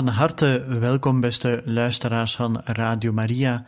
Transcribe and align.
Van 0.00 0.08
harte 0.08 0.64
welkom, 0.80 1.20
beste 1.20 1.62
luisteraars 1.64 2.36
van 2.36 2.60
Radio 2.64 3.12
Maria, 3.12 3.66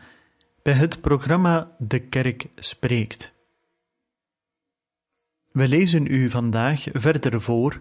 bij 0.63 0.73
het 0.73 1.01
programma 1.01 1.71
De 1.79 1.99
Kerk 1.99 2.47
Spreekt. 2.55 3.33
We 5.51 5.69
lezen 5.69 6.07
u 6.07 6.31
vandaag 6.31 6.85
verder 6.93 7.41
voor 7.41 7.81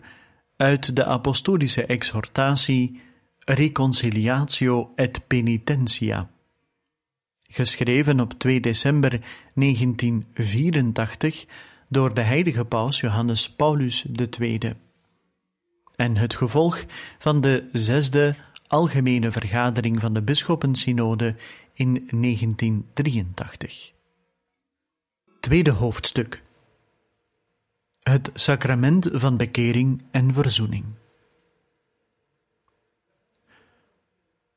uit 0.57 0.95
de 0.95 1.05
apostolische 1.05 1.85
exhortatie 1.85 3.01
Reconciliatio 3.39 4.91
et 4.95 5.27
Penitentia, 5.27 6.29
geschreven 7.41 8.19
op 8.19 8.33
2 8.33 8.59
december 8.59 9.21
1984 9.53 11.45
door 11.89 12.13
de 12.13 12.21
heilige 12.21 12.65
paus 12.65 12.99
Johannes 12.99 13.49
Paulus 13.49 14.05
II 14.39 14.59
en 16.01 16.17
het 16.17 16.35
gevolg 16.35 16.85
van 17.17 17.41
de 17.41 17.69
zesde 17.71 18.35
algemene 18.67 19.31
vergadering 19.31 19.99
van 19.99 20.13
de 20.13 20.21
bisschoppensynode 20.21 21.35
in 21.73 21.93
1983. 21.93 23.91
Tweede 25.39 25.71
hoofdstuk. 25.71 26.41
Het 27.99 28.31
sacrament 28.33 29.09
van 29.11 29.37
bekering 29.37 30.01
en 30.11 30.33
verzoening. 30.33 30.85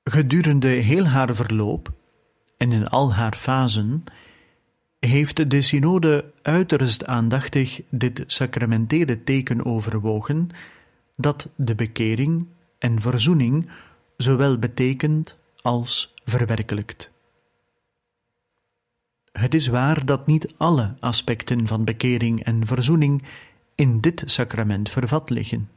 Gedurende 0.04 0.68
heel 0.68 1.06
haar 1.06 1.34
verloop 1.34 1.92
en 2.56 2.72
in 2.72 2.88
al 2.88 3.14
haar 3.14 3.34
fasen 3.34 4.04
heeft 4.98 5.50
de 5.50 5.62
synode 5.62 6.32
uiterst 6.42 7.06
aandachtig 7.06 7.80
dit 7.90 8.24
sacramentele 8.26 9.24
teken 9.24 9.64
overwogen 9.64 10.50
dat 11.16 11.48
de 11.56 11.74
bekering 11.74 12.46
en 12.78 13.00
verzoening 13.00 13.70
zowel 14.16 14.58
betekent 14.58 15.36
als 15.62 16.14
verwerkelijkt. 16.24 17.10
Het 19.32 19.54
is 19.54 19.66
waar 19.66 20.04
dat 20.04 20.26
niet 20.26 20.54
alle 20.56 20.94
aspecten 21.00 21.66
van 21.66 21.84
bekering 21.84 22.44
en 22.44 22.66
verzoening 22.66 23.22
in 23.74 24.00
dit 24.00 24.22
sacrament 24.26 24.90
vervat 24.90 25.30
liggen. 25.30 25.68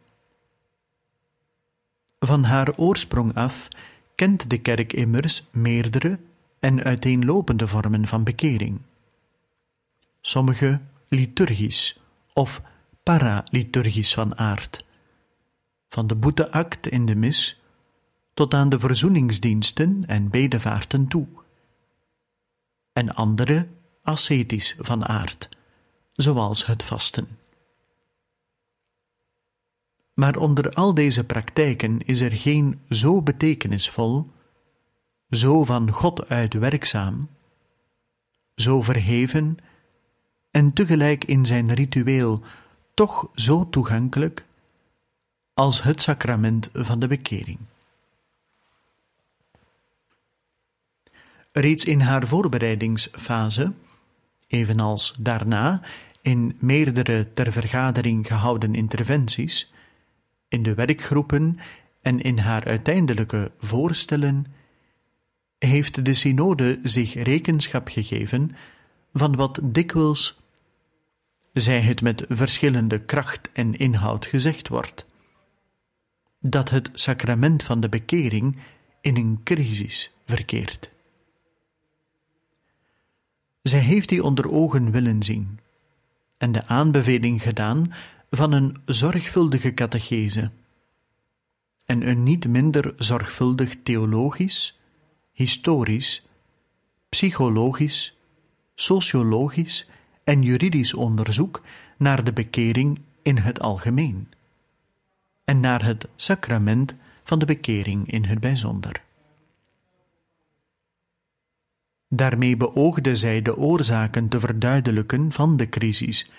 Van 2.19 2.43
haar 2.43 2.77
oorsprong 2.77 3.33
af 3.35 3.67
kent 4.15 4.49
de 4.49 4.57
kerk 4.57 4.93
immers 4.93 5.43
meerdere 5.51 6.19
en 6.59 6.83
uiteenlopende 6.83 7.67
vormen 7.67 8.07
van 8.07 8.23
bekering. 8.23 8.81
Sommige 10.21 10.79
liturgisch 11.07 11.99
of 12.33 12.61
paraliturgisch 13.03 14.13
van 14.13 14.37
aard, 14.37 14.85
van 15.89 16.07
de 16.07 16.15
boeteact 16.15 16.87
in 16.87 17.05
de 17.05 17.15
mis 17.15 17.61
tot 18.33 18.53
aan 18.53 18.69
de 18.69 18.79
verzoeningsdiensten 18.79 20.03
en 20.05 20.29
bedevaarten 20.29 21.07
toe, 21.07 21.27
en 22.93 23.15
andere 23.15 23.67
ascetisch 24.01 24.75
van 24.79 25.05
aard, 25.05 25.49
zoals 26.11 26.65
het 26.65 26.83
vasten. 26.83 27.27
Maar 30.13 30.37
onder 30.37 30.73
al 30.73 30.93
deze 30.93 31.23
praktijken 31.23 32.01
is 32.05 32.19
er 32.19 32.31
geen 32.31 32.81
zo 32.89 33.21
betekenisvol, 33.21 34.29
zo 35.29 35.63
van 35.63 35.91
God 35.91 36.29
uit 36.29 36.53
werkzaam, 36.53 37.29
zo 38.55 38.81
verheven 38.81 39.57
en 40.51 40.73
tegelijk 40.73 41.23
in 41.23 41.45
zijn 41.45 41.73
ritueel 41.73 42.41
toch 42.93 43.29
zo 43.35 43.69
toegankelijk 43.69 44.45
als 45.57 45.83
het 45.83 46.01
sacrament 46.01 46.69
van 46.73 46.99
de 46.99 47.07
bekering. 47.07 47.59
Reeds 51.51 51.85
in 51.85 51.99
haar 51.99 52.27
voorbereidingsfase, 52.27 53.73
evenals 54.47 55.15
daarna 55.19 55.81
in 56.21 56.55
meerdere 56.59 57.31
ter 57.33 57.51
vergadering 57.51 58.27
gehouden 58.27 58.75
interventies, 58.75 59.73
in 60.47 60.63
de 60.63 60.73
werkgroepen 60.73 61.59
en 62.01 62.21
in 62.21 62.37
haar 62.37 62.65
uiteindelijke 62.65 63.51
voorstellen, 63.59 64.45
heeft 65.57 66.05
de 66.05 66.13
synode 66.13 66.79
zich 66.83 67.13
rekenschap 67.13 67.87
gegeven 67.87 68.55
van 69.13 69.35
wat 69.35 69.59
dikwijls, 69.63 70.39
zij 71.53 71.81
het 71.81 72.01
met 72.01 72.25
verschillende 72.29 73.01
kracht 73.01 73.49
en 73.53 73.77
inhoud 73.77 74.25
gezegd 74.25 74.67
wordt, 74.67 75.06
dat 76.49 76.69
het 76.69 76.89
sacrament 76.93 77.63
van 77.63 77.79
de 77.79 77.89
bekering 77.89 78.57
in 79.01 79.15
een 79.15 79.39
crisis 79.43 80.11
verkeert. 80.25 80.89
Zij 83.61 83.79
heeft 83.79 84.09
die 84.09 84.23
onder 84.23 84.51
ogen 84.51 84.91
willen 84.91 85.23
zien 85.23 85.59
en 86.37 86.51
de 86.51 86.65
aanbeveling 86.65 87.41
gedaan 87.41 87.93
van 88.29 88.51
een 88.51 88.77
zorgvuldige 88.85 89.73
catechese 89.73 90.51
en 91.85 92.07
een 92.07 92.23
niet 92.23 92.47
minder 92.47 92.93
zorgvuldig 92.97 93.75
theologisch, 93.83 94.79
historisch, 95.31 96.25
psychologisch, 97.09 98.17
sociologisch 98.75 99.89
en 100.23 100.41
juridisch 100.41 100.93
onderzoek 100.93 101.61
naar 101.97 102.23
de 102.23 102.33
bekering 102.33 102.99
in 103.21 103.37
het 103.37 103.59
algemeen 103.59 104.27
en 105.47 105.59
naar 105.59 105.85
het 105.85 106.07
sacrament 106.15 106.95
van 107.23 107.39
de 107.39 107.45
bekering 107.45 108.11
in 108.11 108.23
het 108.23 108.39
bijzonder. 108.39 109.01
Daarmee 112.09 112.57
beoogde 112.57 113.15
zij 113.15 113.41
de 113.41 113.57
oorzaken 113.57 114.27
te 114.27 114.39
verduidelijken 114.39 115.31
van 115.31 115.57
de 115.57 115.69
crisis 115.69 116.31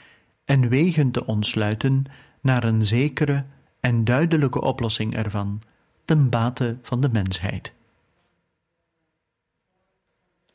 en 0.45 0.69
wegen 0.69 1.11
te 1.11 1.27
ontsluiten 1.27 2.05
naar 2.41 2.65
een 2.65 2.85
zekere 2.85 3.45
en 3.81 4.05
duidelijke 4.05 4.61
oplossing 4.61 5.15
ervan, 5.15 5.63
ten 6.05 6.29
bate 6.29 6.77
van 6.83 7.01
de 7.01 7.09
mensheid. 7.13 7.73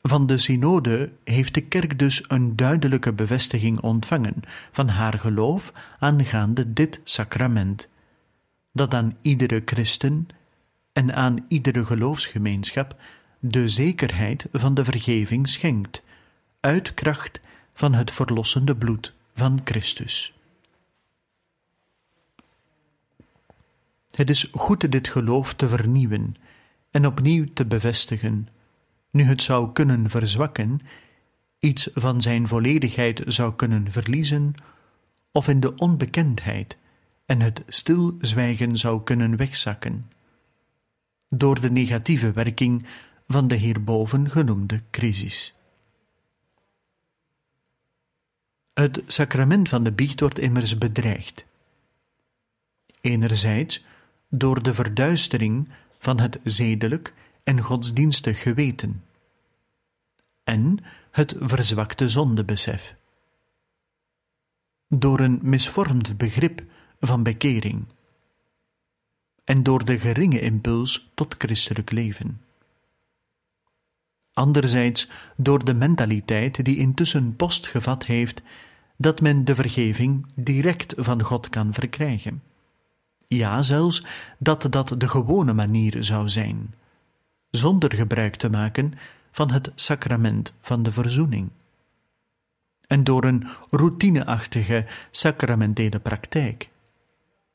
Van 0.02 0.26
de 0.26 0.38
synode 0.38 1.12
heeft 1.24 1.54
de 1.54 1.62
kerk 1.62 2.00
dus 2.00 2.24
een 2.28 2.56
duidelijke 2.56 3.14
bevestiging 3.14 3.80
ontvangen 3.80 4.36
van 4.72 4.88
haar 4.88 5.20
geloof 5.20 5.74
aangaande 6.00 6.74
dit 6.74 7.00
sacrament, 7.04 7.92
dat 8.74 8.94
aan 8.94 9.18
iedere 9.22 9.62
christen 9.66 10.28
en 10.94 11.16
aan 11.16 11.46
iedere 11.48 11.86
geloofsgemeenschap 11.86 13.02
de 13.40 13.68
zekerheid 13.68 14.46
van 14.52 14.74
de 14.74 14.84
vergeving 14.84 15.50
schenkt, 15.50 16.04
uit 16.60 16.94
kracht 16.94 17.40
van 17.74 17.94
het 17.94 18.12
verlossende 18.12 18.76
bloed 18.76 19.14
van 19.34 19.62
Christus. 19.64 20.34
Het 24.12 24.30
is 24.30 24.50
goed 24.52 24.92
dit 24.92 25.08
geloof 25.08 25.54
te 25.54 25.70
vernieuwen 25.70 26.36
en 26.92 27.06
opnieuw 27.06 27.46
te 27.54 27.66
bevestigen, 27.66 28.48
nu 29.12 29.24
het 29.24 29.42
zou 29.42 29.72
kunnen 29.72 30.10
verzwakken, 30.10 30.80
iets 31.60 31.90
van 31.94 32.22
zijn 32.22 32.48
volledigheid 32.48 33.22
zou 33.26 33.56
kunnen 33.56 33.92
verliezen, 33.92 34.54
of 35.32 35.48
in 35.48 35.60
de 35.60 35.76
onbekendheid 35.76 36.78
en 37.26 37.42
het 37.42 37.64
stilzwijgen 37.68 38.78
zou 38.78 39.04
kunnen 39.04 39.38
wegzakken, 39.38 40.04
door 41.30 41.62
de 41.62 41.72
negatieve 41.72 42.32
werking 42.32 42.86
van 43.28 43.48
de 43.48 43.56
hierboven 43.56 44.30
genoemde 44.30 44.82
crisis. 44.90 45.56
Het 48.74 49.04
sacrament 49.08 49.70
van 49.70 49.84
de 49.84 49.92
biecht 49.92 50.20
wordt 50.20 50.40
immers 50.40 50.78
bedreigd. 50.78 51.46
Enerzijds 53.02 53.86
door 54.30 54.64
de 54.64 54.74
verduistering 54.74 55.70
van 56.00 56.20
het 56.20 56.40
zedelijk 56.44 57.14
en 57.44 57.62
godsdienstig 57.62 58.42
geweten, 58.42 59.04
en 60.44 60.78
het 61.12 61.36
verzwakte 61.40 62.10
zondebesef. 62.10 62.96
door 64.88 65.20
een 65.20 65.40
misvormd 65.42 66.18
begrip 66.18 66.64
van 67.08 67.24
bekering 67.24 67.86
en 69.44 69.64
door 69.64 69.86
de 69.86 70.00
geringe 70.00 70.40
impuls 70.42 71.10
tot 71.14 71.36
christelijk 71.38 71.92
leven. 71.92 72.42
Anderzijds 74.34 75.10
door 75.36 75.66
de 75.66 75.74
mentaliteit 75.74 76.66
die 76.66 76.78
intussen 76.78 77.36
post 77.36 77.68
gevat 77.68 78.06
heeft 78.06 78.42
dat 78.98 79.22
men 79.22 79.46
de 79.46 79.56
vergeving 79.56 80.26
direct 80.36 80.94
van 80.98 81.22
God 81.22 81.50
kan 81.50 81.74
verkrijgen. 81.74 82.44
Ja, 83.28 83.62
zelfs 83.62 84.06
dat 84.38 84.68
dat 84.70 84.96
de 84.98 85.08
gewone 85.08 85.54
manier 85.54 86.04
zou 86.04 86.30
zijn, 86.30 86.74
zonder 87.50 87.96
gebruik 87.96 88.36
te 88.36 88.50
maken 88.50 88.94
van 89.32 89.52
het 89.52 89.72
sacrament 89.76 90.54
van 90.62 90.84
de 90.84 90.92
verzoening. 90.92 91.50
En 92.88 93.04
door 93.04 93.24
een 93.24 93.48
routineachtige 93.70 94.86
sacramentele 95.12 96.00
praktijk, 96.00 96.70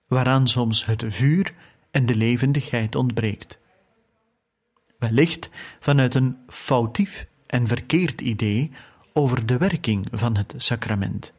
waaraan 0.09 0.49
soms 0.49 0.87
het 0.87 1.05
vuur 1.07 1.55
en 1.91 2.07
de 2.07 2.15
levendigheid 2.15 2.95
ontbreekt. 2.95 3.59
Wellicht 4.99 5.51
vanuit 5.81 6.15
een 6.15 6.39
foutief 6.47 7.27
en 7.47 7.67
verkeerd 7.67 8.21
idee 8.21 8.73
over 9.13 9.47
de 9.47 9.57
werking 9.57 10.09
van 10.11 10.37
het 10.37 10.55
sacrament. 10.57 11.33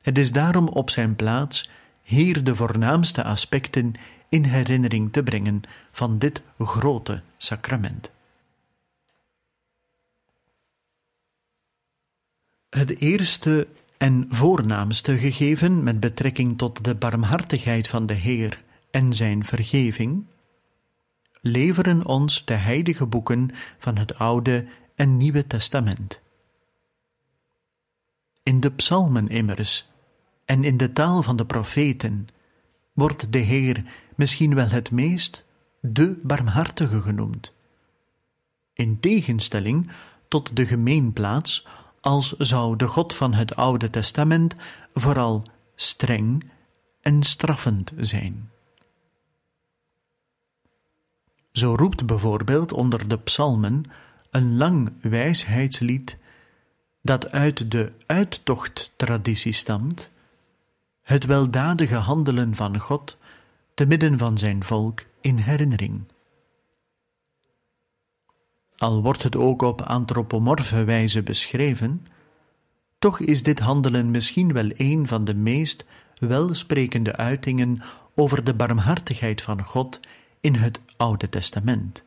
Het 0.00 0.18
is 0.18 0.32
daarom 0.32 0.68
op 0.68 0.90
zijn 0.90 1.16
plaats 1.16 1.70
hier 2.02 2.44
de 2.44 2.54
voornaamste 2.54 3.24
aspecten 3.24 3.92
in 4.28 4.44
herinnering 4.44 5.12
te 5.12 5.22
brengen 5.22 5.62
van 5.90 6.18
dit 6.18 6.42
grote 6.58 7.22
sacrament. 7.36 8.10
Het 12.70 12.98
eerste 12.98 13.68
en 13.98 14.26
voornaamste 14.28 15.18
gegeven 15.18 15.82
met 15.82 16.00
betrekking 16.00 16.58
tot 16.58 16.84
de 16.84 16.94
barmhartigheid 16.94 17.88
van 17.88 18.06
de 18.06 18.14
Heer 18.14 18.62
en 18.90 19.12
zijn 19.12 19.44
vergeving, 19.44 20.24
leveren 21.40 22.06
ons 22.06 22.44
de 22.44 22.54
heilige 22.54 23.06
boeken 23.06 23.50
van 23.78 23.96
het 23.96 24.18
Oude 24.18 24.66
en 24.94 25.16
Nieuwe 25.16 25.46
Testament. 25.46 26.20
In 28.42 28.60
de 28.60 28.70
psalmen 28.70 29.28
immers 29.28 29.88
en 30.44 30.64
in 30.64 30.76
de 30.76 30.92
taal 30.92 31.22
van 31.22 31.36
de 31.36 31.46
profeten 31.46 32.28
wordt 32.92 33.32
de 33.32 33.38
Heer 33.38 33.84
misschien 34.14 34.54
wel 34.54 34.68
het 34.68 34.90
meest 34.90 35.44
de 35.80 36.18
barmhartige 36.22 37.00
genoemd. 37.00 37.52
In 38.72 39.00
tegenstelling 39.00 39.90
tot 40.28 40.56
de 40.56 40.66
gemeenplaats 40.66 41.66
als 42.00 42.32
zou 42.36 42.76
de 42.76 42.86
God 42.86 43.14
van 43.14 43.34
het 43.34 43.56
Oude 43.56 43.90
Testament 43.90 44.54
vooral 44.94 45.42
streng 45.74 46.50
en 47.00 47.22
straffend 47.22 47.92
zijn. 47.96 48.50
Zo 51.52 51.74
roept 51.74 52.06
bijvoorbeeld 52.06 52.72
onder 52.72 53.08
de 53.08 53.18
psalmen 53.18 53.84
een 54.30 54.56
lang 54.56 54.92
wijsheidslied 55.00 56.16
dat 57.02 57.30
uit 57.30 57.70
de 57.70 57.92
uittochttraditie 58.06 59.52
stamt, 59.52 60.10
het 61.02 61.24
weldadige 61.24 61.94
handelen 61.94 62.54
van 62.54 62.78
God 62.78 63.16
te 63.74 63.86
midden 63.86 64.18
van 64.18 64.38
zijn 64.38 64.64
volk 64.64 65.04
in 65.20 65.36
herinnering. 65.36 66.04
Al 68.78 69.02
wordt 69.02 69.22
het 69.22 69.36
ook 69.36 69.62
op 69.62 69.80
antropomorfe 69.82 70.84
wijze 70.84 71.22
beschreven, 71.22 72.06
toch 72.98 73.20
is 73.20 73.42
dit 73.42 73.58
handelen 73.58 74.10
misschien 74.10 74.52
wel 74.52 74.70
een 74.76 75.06
van 75.06 75.24
de 75.24 75.34
meest 75.34 75.84
welsprekende 76.18 77.16
uitingen 77.16 77.82
over 78.14 78.44
de 78.44 78.54
barmhartigheid 78.54 79.42
van 79.42 79.62
God 79.62 80.00
in 80.40 80.54
het 80.54 80.80
Oude 80.96 81.28
Testament. 81.28 82.04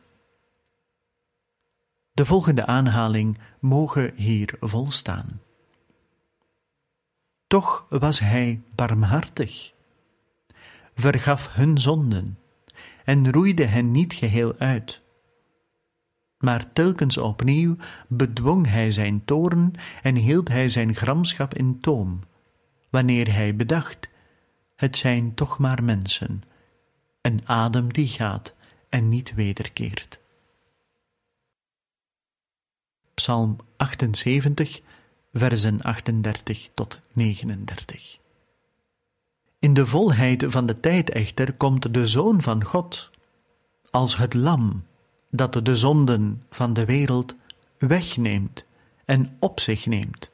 De 2.12 2.24
volgende 2.24 2.66
aanhaling 2.66 3.38
mogen 3.60 4.12
hier 4.14 4.54
volstaan. 4.60 5.40
Toch 7.46 7.86
was 7.88 8.18
hij 8.18 8.62
barmhartig, 8.74 9.72
vergaf 10.94 11.54
hun 11.54 11.78
zonden 11.78 12.38
en 13.04 13.32
roeide 13.32 13.64
hen 13.64 13.90
niet 13.90 14.12
geheel 14.12 14.54
uit 14.58 15.01
maar 16.42 16.72
telkens 16.72 17.18
opnieuw 17.18 17.76
bedwong 18.08 18.66
hij 18.66 18.90
zijn 18.90 19.24
toorn 19.24 19.74
en 20.02 20.16
hield 20.16 20.48
hij 20.48 20.68
zijn 20.68 20.94
gramschap 20.94 21.54
in 21.54 21.80
toom, 21.80 22.20
wanneer 22.90 23.34
hij 23.34 23.56
bedacht: 23.56 24.08
het 24.76 24.96
zijn 24.96 25.34
toch 25.34 25.58
maar 25.58 25.82
mensen, 25.82 26.42
een 27.20 27.40
adem 27.44 27.92
die 27.92 28.08
gaat 28.08 28.54
en 28.88 29.08
niet 29.08 29.34
wederkeert. 29.34 30.20
Psalm 33.14 33.56
78, 33.76 34.80
versen 35.32 35.82
38 35.82 36.68
tot 36.74 37.00
39. 37.12 38.18
In 39.58 39.74
de 39.74 39.86
volheid 39.86 40.44
van 40.46 40.66
de 40.66 40.80
tijd 40.80 41.10
echter 41.10 41.52
komt 41.52 41.94
de 41.94 42.06
Zoon 42.06 42.42
van 42.42 42.64
God 42.64 43.10
als 43.90 44.16
het 44.16 44.34
lam 44.34 44.84
dat 45.34 45.64
de 45.64 45.76
zonden 45.76 46.42
van 46.50 46.72
de 46.72 46.84
wereld 46.84 47.34
wegneemt 47.78 48.64
en 49.04 49.36
op 49.38 49.60
zich 49.60 49.86
neemt. 49.86 50.30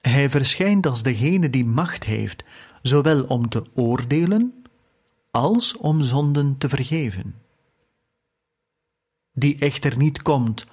Hij 0.00 0.30
verschijnt 0.30 0.86
als 0.86 1.02
degene 1.02 1.50
die 1.50 1.64
macht 1.64 2.04
heeft, 2.04 2.44
zowel 2.82 3.24
om 3.24 3.48
te 3.48 3.64
oordelen 3.74 4.64
als 5.30 5.76
om 5.76 6.02
zonden 6.02 6.58
te 6.58 6.68
vergeven. 6.68 7.34
Die 9.32 9.58
echter 9.58 9.96
niet 9.96 10.22
komt 10.22 10.66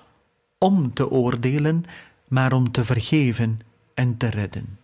om 0.57 0.93
te 0.93 1.09
oordelen, 1.09 1.85
maar 2.27 2.53
om 2.53 2.71
te 2.71 2.85
vergeven 2.85 3.59
en 3.93 4.17
te 4.17 4.27
redden. 4.27 4.79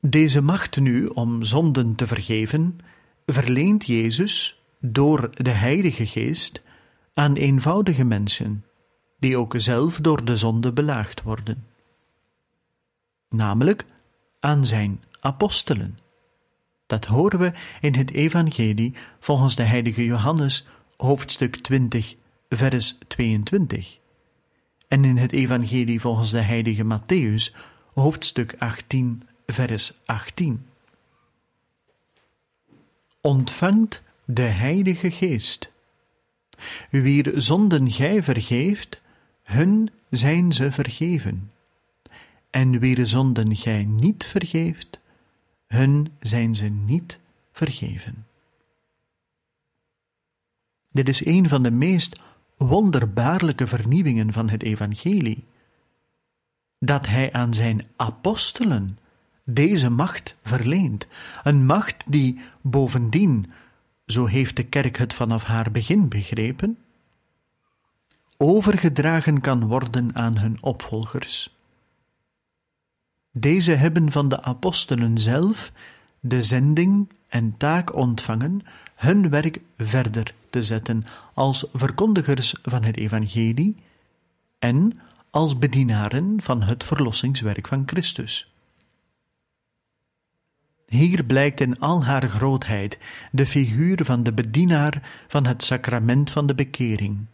Deze 0.00 0.40
macht 0.40 0.80
nu 0.80 1.06
om 1.06 1.44
zonden 1.44 1.94
te 1.94 2.06
vergeven 2.06 2.78
verleent 3.26 3.86
Jezus 3.86 4.62
door 4.80 5.30
de 5.34 5.50
Heilige 5.50 6.06
Geest 6.06 6.62
aan 7.14 7.34
eenvoudige 7.34 8.04
mensen, 8.04 8.64
die 9.18 9.36
ook 9.36 9.54
zelf 9.56 10.00
door 10.00 10.24
de 10.24 10.36
zonde 10.36 10.72
belaagd 10.72 11.22
worden, 11.22 11.66
namelijk 13.28 13.84
aan 14.40 14.64
zijn 14.64 15.02
apostelen. 15.20 15.98
Dat 16.86 17.04
horen 17.04 17.38
we 17.38 17.52
in 17.80 17.94
het 17.94 18.10
Evangelie 18.10 18.94
volgens 19.20 19.56
de 19.56 19.62
heilige 19.62 20.04
Johannes, 20.04 20.66
hoofdstuk 20.96 21.56
20, 21.56 22.14
vers 22.48 22.98
22, 23.08 23.98
en 24.88 25.04
in 25.04 25.16
het 25.16 25.32
Evangelie 25.32 26.00
volgens 26.00 26.30
de 26.30 26.40
heilige 26.40 26.84
Matthäus, 26.84 27.56
hoofdstuk 27.94 28.54
18, 28.58 29.22
vers 29.46 30.00
18 30.04 30.66
ontvangt 33.24 34.02
de 34.24 34.42
Heilige 34.42 35.10
Geest. 35.10 35.70
Wier 36.90 37.32
zonden 37.34 37.90
gij 37.90 38.22
vergeeft, 38.22 39.00
hun 39.42 39.90
zijn 40.10 40.52
ze 40.52 40.72
vergeven. 40.72 41.50
En 42.50 42.78
wier 42.78 43.06
zonden 43.06 43.56
gij 43.56 43.84
niet 43.84 44.24
vergeeft, 44.24 44.98
hun 45.66 46.12
zijn 46.20 46.54
ze 46.54 46.64
niet 46.64 47.18
vergeven. 47.52 48.26
Dit 50.90 51.08
is 51.08 51.24
een 51.26 51.48
van 51.48 51.62
de 51.62 51.70
meest 51.70 52.20
wonderbaarlijke 52.56 53.66
vernieuwingen 53.66 54.32
van 54.32 54.48
het 54.48 54.62
Evangelie. 54.62 55.44
Dat 56.78 57.06
hij 57.06 57.32
aan 57.32 57.54
zijn 57.54 57.86
apostelen 57.96 58.98
deze 59.44 59.90
macht 59.90 60.36
verleent. 60.42 61.06
Een 61.42 61.66
macht 61.66 62.04
die 62.06 62.40
bovendien, 62.60 63.52
zo 64.06 64.26
heeft 64.26 64.56
de 64.56 64.64
kerk 64.64 64.96
het 64.96 65.14
vanaf 65.14 65.44
haar 65.44 65.70
begin 65.70 66.08
begrepen, 66.08 66.78
overgedragen 68.36 69.40
kan 69.40 69.66
worden 69.66 70.14
aan 70.14 70.38
hun 70.38 70.62
opvolgers. 70.62 71.56
Deze 73.30 73.72
hebben 73.72 74.12
van 74.12 74.28
de 74.28 74.42
apostelen 74.42 75.18
zelf 75.18 75.72
de 76.20 76.42
zending 76.42 77.08
en 77.28 77.56
taak 77.56 77.94
ontvangen 77.94 78.62
hun 78.94 79.28
werk 79.28 79.60
verder 79.78 80.34
te 80.50 80.62
zetten 80.62 81.04
als 81.34 81.66
verkondigers 81.72 82.54
van 82.62 82.84
het 82.84 82.96
evangelie 82.96 83.76
en 84.58 85.00
als 85.30 85.58
bedienaren 85.58 86.42
van 86.42 86.62
het 86.62 86.84
verlossingswerk 86.84 87.68
van 87.68 87.82
Christus. 87.86 88.53
Hier 90.86 91.24
blijkt 91.24 91.60
in 91.60 91.78
al 91.78 92.04
haar 92.04 92.28
grootheid 92.28 92.98
de 93.32 93.46
figuur 93.46 94.04
van 94.04 94.22
de 94.22 94.32
bedienaar 94.32 95.24
van 95.28 95.46
het 95.46 95.62
sacrament 95.62 96.30
van 96.30 96.46
de 96.46 96.54
bekering, 96.54 97.26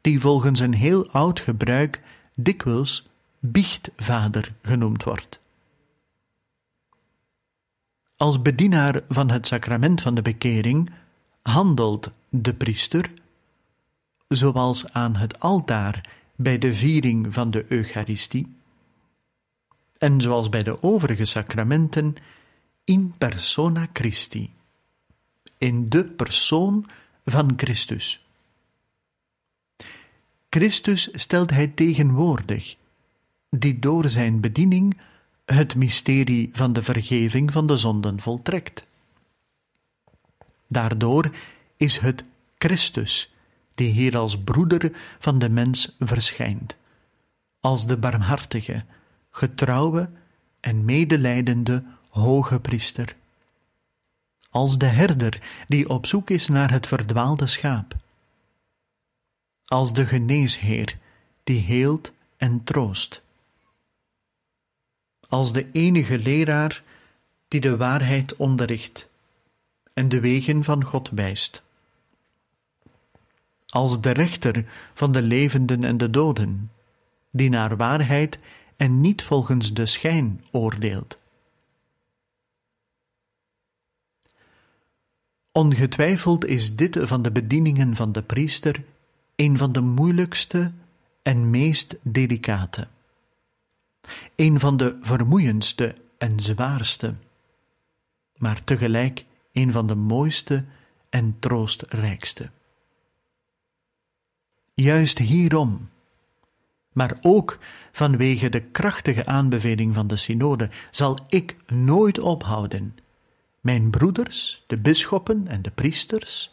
die 0.00 0.20
volgens 0.20 0.60
een 0.60 0.74
heel 0.74 1.10
oud 1.10 1.40
gebruik 1.40 2.00
dikwijls 2.34 3.08
biechtvader 3.38 4.54
genoemd 4.62 5.04
wordt. 5.04 5.40
Als 8.16 8.42
bedienaar 8.42 9.02
van 9.08 9.30
het 9.30 9.46
sacrament 9.46 10.00
van 10.00 10.14
de 10.14 10.22
bekering 10.22 10.90
handelt 11.42 12.10
de 12.28 12.54
priester, 12.54 13.10
zoals 14.28 14.92
aan 14.92 15.16
het 15.16 15.40
altaar 15.40 16.08
bij 16.36 16.58
de 16.58 16.74
viering 16.74 17.34
van 17.34 17.50
de 17.50 17.64
Eucharistie, 17.68 18.56
en 19.98 20.20
zoals 20.20 20.48
bij 20.48 20.62
de 20.62 20.82
overige 20.82 21.24
sacramenten, 21.24 22.16
in 22.84 23.14
persona 23.18 23.88
Christi, 23.92 24.50
in 25.58 25.88
de 25.88 26.04
persoon 26.04 26.86
van 27.24 27.52
Christus. 27.56 28.24
Christus 30.50 31.08
stelt 31.12 31.50
hij 31.50 31.66
tegenwoordig, 31.66 32.76
die 33.50 33.78
door 33.78 34.08
zijn 34.08 34.40
bediening 34.40 35.00
het 35.44 35.74
mysterie 35.74 36.50
van 36.52 36.72
de 36.72 36.82
vergeving 36.82 37.52
van 37.52 37.66
de 37.66 37.76
zonden 37.76 38.20
voltrekt. 38.20 38.86
Daardoor 40.68 41.30
is 41.76 41.98
het 41.98 42.24
Christus 42.58 43.32
die 43.74 43.90
hier 43.90 44.16
als 44.16 44.38
broeder 44.38 44.92
van 45.18 45.38
de 45.38 45.48
mens 45.48 45.96
verschijnt, 45.98 46.76
als 47.60 47.86
de 47.86 47.96
barmhartige, 47.96 48.84
getrouwe 49.30 50.10
en 50.60 50.84
medelijdende 50.84 51.84
hoge 52.12 52.60
priester, 52.60 53.16
als 54.50 54.78
de 54.78 54.86
herder 54.86 55.40
die 55.68 55.88
op 55.88 56.06
zoek 56.06 56.30
is 56.30 56.48
naar 56.48 56.70
het 56.70 56.86
verdwaalde 56.86 57.46
schaap, 57.46 57.96
als 59.64 59.92
de 59.92 60.06
geneesheer 60.06 60.98
die 61.44 61.60
heelt 61.60 62.12
en 62.36 62.64
troost, 62.64 63.22
als 65.28 65.52
de 65.52 65.70
enige 65.72 66.18
leraar 66.18 66.82
die 67.48 67.60
de 67.60 67.76
waarheid 67.76 68.36
onderricht 68.36 69.08
en 69.94 70.08
de 70.08 70.20
wegen 70.20 70.64
van 70.64 70.84
God 70.84 71.10
wijst, 71.10 71.62
als 73.68 74.00
de 74.00 74.10
rechter 74.10 74.64
van 74.94 75.12
de 75.12 75.22
levenden 75.22 75.84
en 75.84 75.96
de 75.96 76.10
doden, 76.10 76.70
die 77.30 77.50
naar 77.50 77.76
waarheid 77.76 78.38
en 78.76 79.00
niet 79.00 79.22
volgens 79.22 79.74
de 79.74 79.86
schijn 79.86 80.44
oordeelt. 80.50 81.20
Ongetwijfeld 85.52 86.44
is 86.44 86.76
dit 86.76 86.98
van 87.00 87.22
de 87.22 87.32
bedieningen 87.32 87.96
van 87.96 88.12
de 88.12 88.22
priester 88.22 88.84
een 89.36 89.58
van 89.58 89.72
de 89.72 89.80
moeilijkste 89.80 90.72
en 91.22 91.50
meest 91.50 91.96
delicate, 92.02 92.88
een 94.36 94.60
van 94.60 94.76
de 94.76 94.98
vermoeiendste 95.00 95.94
en 96.18 96.40
zwaarste, 96.40 97.14
maar 98.38 98.64
tegelijk 98.64 99.24
een 99.52 99.72
van 99.72 99.86
de 99.86 99.94
mooiste 99.94 100.64
en 101.10 101.36
troostrijkste. 101.38 102.50
Juist 104.74 105.18
hierom, 105.18 105.88
maar 106.92 107.18
ook 107.20 107.58
vanwege 107.92 108.48
de 108.48 108.60
krachtige 108.60 109.26
aanbeveling 109.26 109.94
van 109.94 110.06
de 110.06 110.16
synode, 110.16 110.70
zal 110.90 111.18
ik 111.28 111.56
nooit 111.66 112.18
ophouden 112.18 112.96
mijn 113.62 113.90
broeders, 113.90 114.64
de 114.66 114.78
bisschoppen 114.78 115.48
en 115.48 115.62
de 115.62 115.70
priesters, 115.70 116.52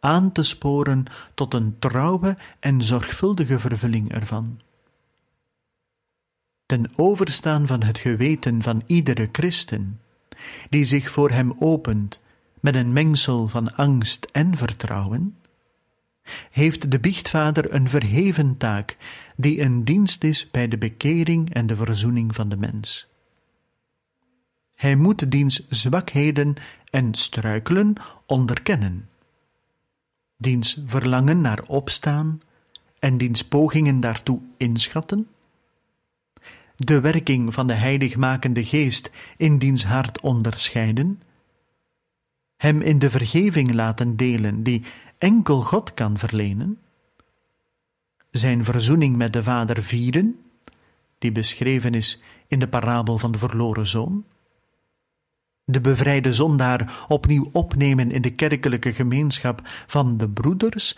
aan 0.00 0.32
te 0.32 0.42
sporen 0.42 1.04
tot 1.34 1.54
een 1.54 1.76
trouwe 1.78 2.36
en 2.60 2.82
zorgvuldige 2.82 3.58
vervulling 3.58 4.12
ervan. 4.12 4.60
Ten 6.66 6.90
overstaan 6.96 7.66
van 7.66 7.82
het 7.82 7.98
geweten 7.98 8.62
van 8.62 8.82
iedere 8.86 9.28
christen, 9.32 10.00
die 10.70 10.84
zich 10.84 11.10
voor 11.10 11.30
hem 11.30 11.52
opent 11.58 12.20
met 12.60 12.74
een 12.74 12.92
mengsel 12.92 13.48
van 13.48 13.74
angst 13.74 14.24
en 14.32 14.56
vertrouwen, 14.56 15.36
heeft 16.50 16.90
de 16.90 17.00
biechtvader 17.00 17.74
een 17.74 17.88
verheven 17.88 18.56
taak 18.56 18.96
die 19.36 19.60
een 19.60 19.84
dienst 19.84 20.24
is 20.24 20.50
bij 20.50 20.68
de 20.68 20.78
bekering 20.78 21.54
en 21.54 21.66
de 21.66 21.76
verzoening 21.76 22.34
van 22.34 22.48
de 22.48 22.56
mens. 22.56 23.09
Hij 24.80 24.96
moet 24.96 25.30
diens 25.30 25.68
zwakheden 25.68 26.54
en 26.90 27.14
struikelen 27.14 27.94
onderkennen, 28.26 29.08
diens 30.36 30.80
verlangen 30.86 31.40
naar 31.40 31.62
opstaan 31.66 32.40
en 32.98 33.18
diens 33.18 33.44
pogingen 33.44 34.00
daartoe 34.00 34.40
inschatten, 34.56 35.28
de 36.76 37.00
werking 37.00 37.54
van 37.54 37.66
de 37.66 37.72
heiligmakende 37.72 38.64
geest 38.64 39.10
in 39.36 39.58
diens 39.58 39.84
hart 39.84 40.20
onderscheiden, 40.20 41.22
hem 42.56 42.80
in 42.80 42.98
de 42.98 43.10
vergeving 43.10 43.74
laten 43.74 44.16
delen 44.16 44.62
die 44.62 44.82
enkel 45.18 45.62
God 45.62 45.94
kan 45.94 46.18
verlenen, 46.18 46.78
zijn 48.30 48.64
verzoening 48.64 49.16
met 49.16 49.32
de 49.32 49.42
Vader 49.42 49.82
vieren, 49.82 50.40
die 51.18 51.32
beschreven 51.32 51.94
is 51.94 52.22
in 52.46 52.58
de 52.58 52.68
parabel 52.68 53.18
van 53.18 53.32
de 53.32 53.38
verloren 53.38 53.86
zoon, 53.86 54.24
de 55.72 55.80
bevrijde 55.80 56.32
zondaar 56.32 57.04
opnieuw 57.08 57.48
opnemen 57.52 58.10
in 58.10 58.22
de 58.22 58.34
kerkelijke 58.34 58.94
gemeenschap 58.94 59.60
van 59.86 60.16
de 60.16 60.28
broeders 60.28 60.96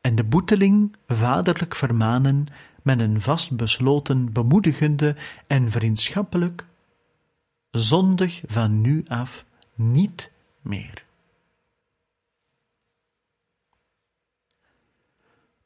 en 0.00 0.14
de 0.14 0.24
boeteling 0.24 0.96
vaderlijk 1.06 1.74
vermanen 1.74 2.46
met 2.82 3.00
een 3.00 3.20
vastbesloten, 3.20 4.32
bemoedigende 4.32 5.16
en 5.46 5.70
vriendschappelijk 5.70 6.64
zondig 7.70 8.42
van 8.46 8.80
nu 8.80 9.04
af 9.08 9.44
niet 9.74 10.30
meer. 10.60 11.04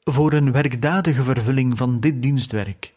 Voor 0.05 0.33
een 0.33 0.53
werkdadige 0.53 1.23
vervulling 1.23 1.79
van 1.79 2.01
dit 2.01 2.23
dienstwerk 2.23 2.95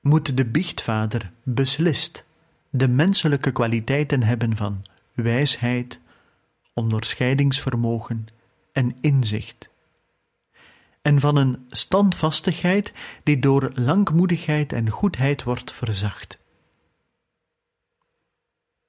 moet 0.00 0.36
de 0.36 0.44
biechtvader 0.44 1.32
beslist 1.42 2.24
de 2.70 2.88
menselijke 2.88 3.52
kwaliteiten 3.52 4.22
hebben 4.22 4.56
van 4.56 4.82
wijsheid, 5.14 6.00
onderscheidingsvermogen 6.74 8.26
en 8.72 8.96
inzicht, 9.00 9.70
en 11.02 11.20
van 11.20 11.36
een 11.36 11.64
standvastigheid 11.68 12.92
die 13.22 13.38
door 13.38 13.70
langmoedigheid 13.74 14.72
en 14.72 14.88
goedheid 14.88 15.42
wordt 15.42 15.72
verzacht. 15.72 16.38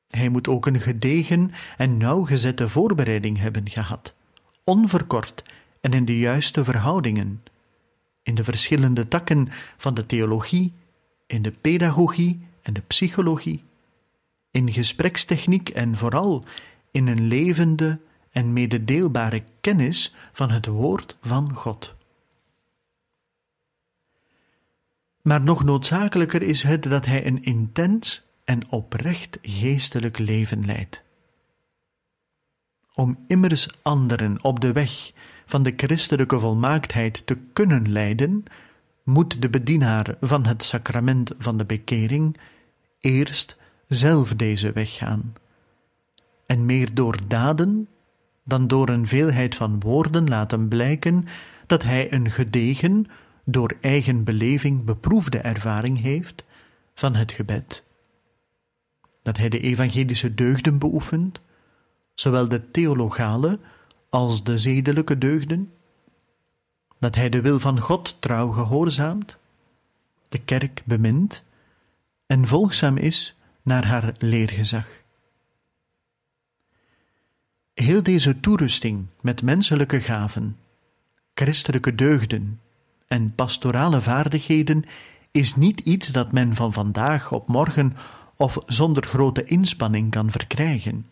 Hij 0.08 0.30
moet 0.30 0.48
ook 0.48 0.66
een 0.66 0.80
gedegen 0.80 1.52
en 1.78 1.98
nauwgezette 1.98 2.70
voorbereiding 2.70 3.38
hebben 3.38 3.70
gehad, 3.70 4.14
onverkort 4.64 5.44
en 5.82 5.94
in 5.94 6.06
de 6.06 6.18
juiste 6.18 6.64
verhoudingen, 6.64 7.44
in 8.24 8.36
de 8.36 8.44
verschillende 8.44 9.08
takken 9.08 9.48
van 9.78 9.94
de 9.94 10.06
theologie, 10.06 10.74
in 11.28 11.42
de 11.42 11.52
pedagogie 11.52 12.48
en 12.62 12.74
de 12.74 12.82
psychologie, 12.82 13.64
in 14.52 14.72
gesprekstechniek 14.72 15.70
en 15.70 15.98
vooral 15.98 16.44
in 16.92 17.08
een 17.08 17.28
levende 17.28 18.00
en 18.32 18.54
mededeelbare 18.54 19.44
kennis 19.62 20.16
van 20.32 20.52
het 20.52 20.66
woord 20.66 21.18
van 21.22 21.56
God. 21.56 21.96
Maar 25.22 25.42
nog 25.42 25.64
noodzakelijker 25.64 26.42
is 26.42 26.64
het 26.64 26.84
dat 26.84 27.06
hij 27.06 27.26
een 27.26 27.44
intens 27.44 28.24
en 28.44 28.72
oprecht 28.72 29.38
geestelijk 29.42 30.18
leven 30.18 30.66
leidt. 30.66 31.04
Om 32.94 33.24
immers 33.28 33.68
anderen 33.82 34.44
op 34.44 34.60
de 34.60 34.72
weg 34.72 35.12
van 35.46 35.64
de 35.64 35.74
christelijke 35.76 36.40
volmaaktheid 36.40 37.26
te 37.28 37.38
kunnen 37.54 37.92
leiden, 37.92 38.44
moet 39.04 39.42
de 39.42 39.50
bedienaar 39.50 40.16
van 40.20 40.46
het 40.46 40.64
sacrament 40.64 41.32
van 41.38 41.58
de 41.58 41.66
bekering 41.66 42.38
eerst 43.00 43.58
zelf 43.94 44.36
deze 44.36 44.72
weg 44.72 44.94
gaan, 44.94 45.34
en 46.46 46.66
meer 46.66 46.94
door 46.94 47.18
daden 47.28 47.88
dan 48.44 48.68
door 48.68 48.90
een 48.90 49.08
veelheid 49.08 49.56
van 49.56 49.80
woorden 49.80 50.30
laten 50.30 50.68
blijken 50.68 51.26
dat 51.66 51.84
hij 51.84 52.14
een 52.14 52.32
gedegen, 52.32 53.06
door 53.46 53.78
eigen 53.82 54.24
beleving 54.24 54.84
beproefde 54.84 55.38
ervaring 55.38 56.02
heeft 56.02 56.44
van 56.94 57.16
het 57.16 57.32
gebed, 57.32 57.84
dat 59.22 59.38
hij 59.38 59.50
de 59.50 59.60
evangelische 59.60 60.34
deugden 60.34 60.78
beoefent, 60.78 61.42
zowel 62.14 62.48
de 62.48 62.72
theologale 62.72 63.60
als 64.10 64.44
de 64.44 64.58
zedelijke 64.58 65.18
deugden, 65.18 65.72
dat 67.00 67.16
hij 67.16 67.30
de 67.30 67.42
wil 67.42 67.60
van 67.60 67.80
God 67.80 68.16
trouw 68.20 68.52
gehoorzaamt, 68.52 69.38
de 70.30 70.40
kerk 70.40 70.82
bemint 70.86 71.44
en 72.26 72.48
volgzaam 72.48 72.98
is 72.98 73.36
naar 73.62 73.86
haar 73.86 74.14
leergezag. 74.18 74.88
Heel 77.74 78.04
deze 78.04 78.40
toerusting 78.40 79.06
met 79.22 79.42
menselijke 79.42 80.02
gaven, 80.02 80.58
christelijke 81.34 81.96
deugden 81.96 82.60
en 83.08 83.36
pastorale 83.36 84.02
vaardigheden 84.02 84.84
is 85.32 85.56
niet 85.56 85.80
iets 85.80 86.08
dat 86.08 86.32
men 86.32 86.56
van 86.56 86.74
vandaag 86.74 87.32
op 87.32 87.48
morgen 87.48 87.96
of 88.36 88.58
zonder 88.66 89.04
grote 89.04 89.44
inspanning 89.44 90.12
kan 90.12 90.32
verkrijgen. 90.32 91.06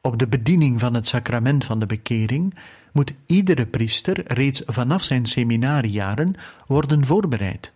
Op 0.00 0.18
de 0.18 0.26
bediening 0.26 0.80
van 0.80 0.94
het 0.94 1.08
sacrament 1.08 1.64
van 1.64 1.78
de 1.78 1.86
bekering 1.86 2.54
moet 2.92 3.14
iedere 3.26 3.66
priester 3.66 4.32
reeds 4.32 4.62
vanaf 4.66 5.02
zijn 5.02 5.26
seminariejaren 5.26 6.34
worden 6.66 7.04
voorbereid 7.04 7.72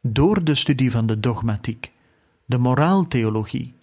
door 0.00 0.44
de 0.44 0.54
studie 0.54 0.90
van 0.90 1.06
de 1.06 1.20
dogmatiek, 1.20 1.90
de 2.52 2.58
moraaltheologie, 2.58 3.74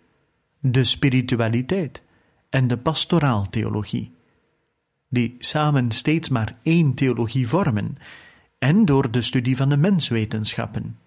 de 0.59 0.83
spiritualiteit 0.83 2.01
en 2.49 2.67
de 2.67 2.77
pastoraaltheologie, 2.77 4.11
die 5.07 5.35
samen 5.39 5.91
steeds 5.91 6.29
maar 6.29 6.55
één 6.61 6.93
theologie 6.93 7.47
vormen, 7.47 7.97
en 8.59 8.85
door 8.85 9.11
de 9.11 9.21
studie 9.21 9.55
van 9.55 9.69
de 9.69 9.77
menswetenschappen, 9.77 10.99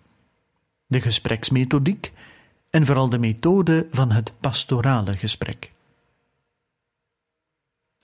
de 0.86 1.00
gespreksmethodiek 1.00 2.12
en 2.70 2.86
vooral 2.86 3.08
de 3.08 3.18
methode 3.18 3.86
van 3.90 4.10
het 4.10 4.32
pastorale 4.40 5.16
gesprek. 5.16 5.72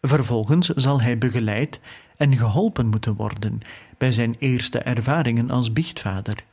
Vervolgens 0.01 0.69
zal 0.69 1.01
hij 1.01 1.19
begeleid 1.19 1.81
en 2.17 2.37
geholpen 2.37 2.87
moeten 2.87 3.15
worden 3.15 3.61
bij 3.97 4.13
zijn 4.13 4.35
eerste 4.39 4.79
ervaringen 4.79 5.51
als 5.51 5.73
biechtvader. 5.73 6.45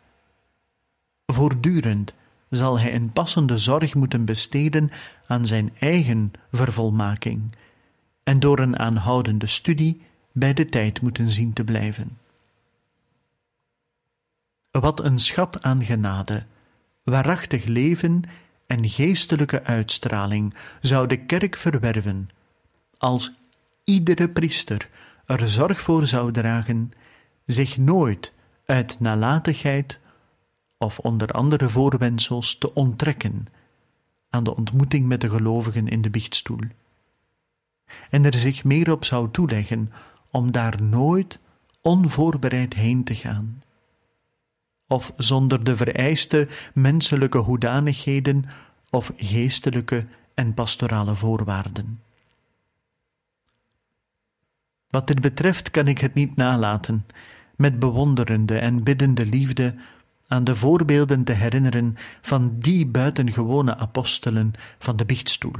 Voortdurend 1.25 2.13
zal 2.55 2.79
hij 2.79 2.95
een 2.95 3.11
passende 3.11 3.57
zorg 3.57 3.95
moeten 3.95 4.25
besteden 4.25 4.89
aan 5.27 5.45
zijn 5.45 5.73
eigen 5.79 6.31
vervolmaking 6.51 7.55
en 8.23 8.39
door 8.39 8.59
een 8.59 8.79
aanhoudende 8.79 9.47
studie 9.47 10.01
bij 10.31 10.53
de 10.53 10.65
tijd 10.65 11.01
moeten 11.01 11.29
zien 11.29 11.53
te 11.53 11.63
blijven. 11.63 12.17
Wat 14.71 15.03
een 15.03 15.19
schat 15.19 15.63
aan 15.63 15.83
genade, 15.83 16.45
waarachtig 17.03 17.65
leven 17.65 18.23
en 18.67 18.89
geestelijke 18.89 19.63
uitstraling 19.63 20.53
zou 20.81 21.07
de 21.07 21.17
kerk 21.17 21.55
verwerven 21.55 22.29
als 22.97 23.31
iedere 23.83 24.29
priester 24.29 24.89
er 25.25 25.49
zorg 25.49 25.81
voor 25.81 26.07
zou 26.07 26.31
dragen 26.31 26.91
zich 27.45 27.77
nooit 27.77 28.33
uit 28.65 28.99
nalatigheid 28.99 29.99
of 30.77 30.99
onder 30.99 31.31
andere 31.31 31.69
voorwendsels 31.69 32.57
te 32.57 32.73
onttrekken 32.73 33.47
aan 34.29 34.43
de 34.43 34.55
ontmoeting 34.55 35.07
met 35.07 35.21
de 35.21 35.29
gelovigen 35.29 35.87
in 35.87 36.01
de 36.01 36.09
biechtstoel, 36.09 36.59
en 38.09 38.25
er 38.25 38.33
zich 38.33 38.63
meer 38.63 38.91
op 38.91 39.05
zou 39.05 39.31
toeleggen 39.31 39.91
om 40.31 40.51
daar 40.51 40.81
nooit 40.81 41.39
onvoorbereid 41.81 42.73
heen 42.73 43.03
te 43.03 43.15
gaan, 43.15 43.63
of 44.87 45.13
zonder 45.17 45.63
de 45.63 45.75
vereiste 45.75 46.47
menselijke 46.73 47.37
hoedanigheden 47.37 48.45
of 48.89 49.11
geestelijke 49.17 50.05
en 50.33 50.53
pastorale 50.53 51.15
voorwaarden. 51.15 52.01
Wat 54.89 55.07
dit 55.07 55.21
betreft 55.21 55.71
kan 55.71 55.87
ik 55.87 55.99
het 55.99 56.13
niet 56.13 56.35
nalaten 56.35 57.05
met 57.55 57.79
bewonderende 57.79 58.57
en 58.57 58.83
biddende 58.83 59.25
liefde 59.25 59.75
aan 60.27 60.43
de 60.43 60.55
voorbeelden 60.55 61.23
te 61.23 61.31
herinneren 61.31 61.97
van 62.21 62.59
die 62.59 62.85
buitengewone 62.85 63.77
apostelen 63.77 64.53
van 64.79 64.95
de 64.95 65.05
biechtstoel, 65.05 65.55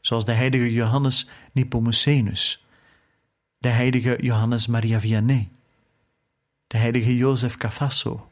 zoals 0.00 0.24
de 0.24 0.32
heilige 0.32 0.72
Johannes 0.72 1.28
Nepomucenus, 1.52 2.66
de 3.58 3.68
heilige 3.68 4.18
Johannes 4.20 4.66
Maria 4.66 5.00
Vianney, 5.00 5.48
de 6.66 6.76
heilige 6.76 7.16
Jozef 7.16 7.56
Cafasso, 7.56 8.30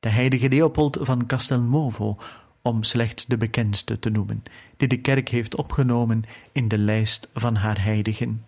de 0.00 0.08
heilige 0.08 0.48
Leopold 0.48 0.98
van 1.00 1.26
Castelnuovo, 1.26 2.18
om 2.62 2.82
slechts 2.82 3.26
de 3.26 3.36
bekendste 3.36 3.98
te 3.98 4.10
noemen, 4.10 4.42
die 4.76 4.88
de 4.88 5.00
kerk 5.00 5.28
heeft 5.28 5.54
opgenomen 5.54 6.22
in 6.52 6.68
de 6.68 6.78
lijst 6.78 7.28
van 7.34 7.54
haar 7.54 7.82
heiligen. 7.82 8.44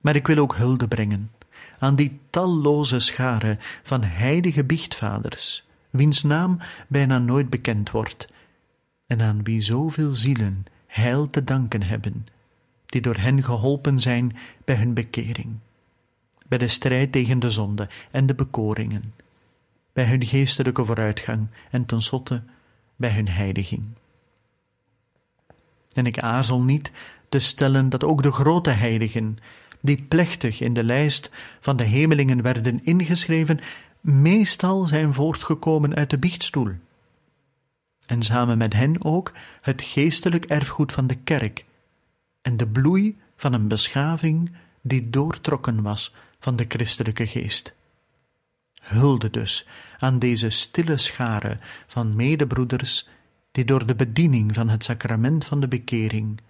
Maar 0.00 0.16
ik 0.16 0.26
wil 0.26 0.38
ook 0.38 0.56
hulde 0.56 0.88
brengen 0.88 1.30
aan 1.78 1.96
die 1.96 2.20
talloze 2.30 2.98
schare 2.98 3.58
van 3.82 4.02
heilige 4.02 4.64
biechtvaders, 4.64 5.64
wiens 5.90 6.22
naam 6.22 6.58
bijna 6.88 7.18
nooit 7.18 7.50
bekend 7.50 7.90
wordt, 7.90 8.28
en 9.06 9.22
aan 9.22 9.42
wie 9.42 9.60
zoveel 9.60 10.14
zielen 10.14 10.64
heil 10.86 11.30
te 11.30 11.44
danken 11.44 11.82
hebben, 11.82 12.26
die 12.86 13.00
door 13.00 13.16
hen 13.16 13.42
geholpen 13.42 13.98
zijn 13.98 14.36
bij 14.64 14.76
hun 14.76 14.94
bekering, 14.94 15.58
bij 16.46 16.58
de 16.58 16.68
strijd 16.68 17.12
tegen 17.12 17.38
de 17.38 17.50
zonde 17.50 17.88
en 18.10 18.26
de 18.26 18.34
bekoringen, 18.34 19.14
bij 19.92 20.04
hun 20.04 20.24
geestelijke 20.24 20.84
vooruitgang 20.84 21.46
en 21.70 21.86
tenslotte 21.86 22.42
bij 22.96 23.10
hun 23.10 23.28
heiliging. 23.28 23.84
En 25.92 26.06
ik 26.06 26.18
aarzel 26.18 26.62
niet 26.62 26.92
te 27.28 27.38
stellen 27.38 27.88
dat 27.88 28.04
ook 28.04 28.22
de 28.22 28.32
grote 28.32 28.70
heiligen, 28.70 29.38
die 29.86 30.02
plechtig 30.08 30.60
in 30.60 30.74
de 30.74 30.84
lijst 30.84 31.30
van 31.60 31.76
de 31.76 31.84
hemelingen 31.84 32.42
werden 32.42 32.84
ingeschreven, 32.84 33.60
meestal 34.00 34.86
zijn 34.86 35.12
voortgekomen 35.12 35.94
uit 35.94 36.10
de 36.10 36.18
biechtstoel. 36.18 36.72
En 38.06 38.22
samen 38.22 38.58
met 38.58 38.72
hen 38.72 39.04
ook 39.04 39.32
het 39.60 39.82
geestelijk 39.82 40.44
erfgoed 40.44 40.92
van 40.92 41.06
de 41.06 41.14
kerk 41.14 41.64
en 42.42 42.56
de 42.56 42.66
bloei 42.66 43.16
van 43.36 43.52
een 43.52 43.68
beschaving 43.68 44.56
die 44.82 45.10
doortrokken 45.10 45.82
was 45.82 46.14
van 46.38 46.56
de 46.56 46.64
christelijke 46.68 47.26
geest. 47.26 47.74
Hulde 48.82 49.30
dus 49.30 49.66
aan 49.98 50.18
deze 50.18 50.50
stille 50.50 50.98
schare 50.98 51.58
van 51.86 52.16
medebroeders 52.16 53.08
die 53.52 53.64
door 53.64 53.86
de 53.86 53.94
bediening 53.94 54.54
van 54.54 54.68
het 54.68 54.84
sacrament 54.84 55.44
van 55.44 55.60
de 55.60 55.68
bekering 55.68 56.40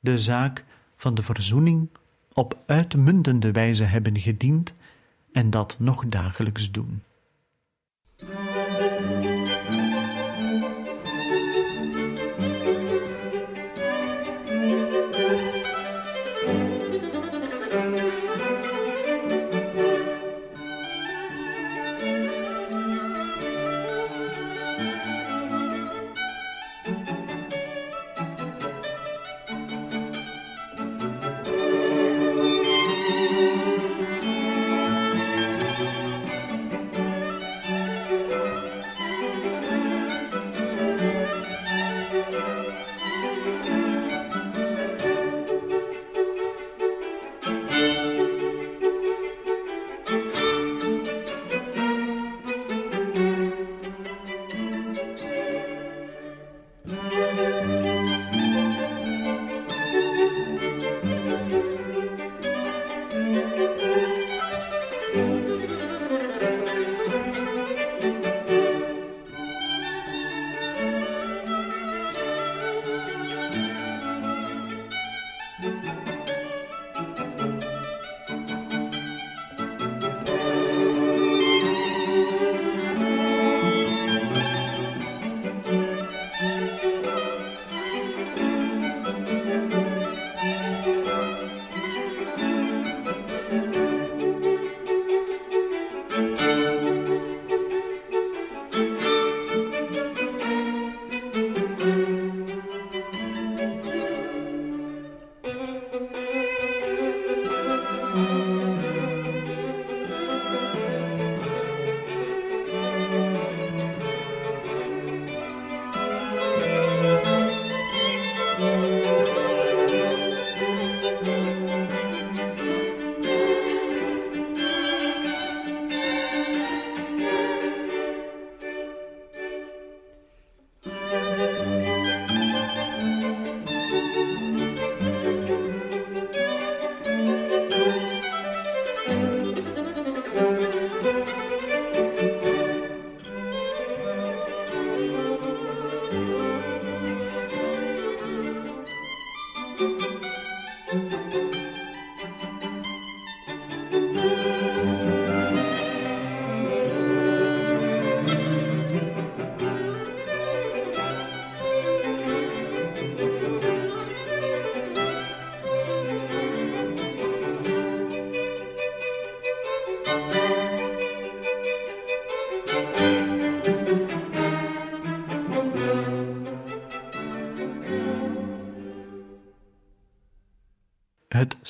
de 0.00 0.18
zaak 0.18 0.64
van 0.96 1.14
de 1.14 1.22
verzoening 1.22 1.88
op 2.34 2.62
uitmuntende 2.66 3.52
wijze 3.52 3.84
hebben 3.84 4.20
gediend 4.20 4.74
en 5.32 5.50
dat 5.50 5.76
nog 5.78 6.04
dagelijks 6.06 6.70
doen. 6.70 7.02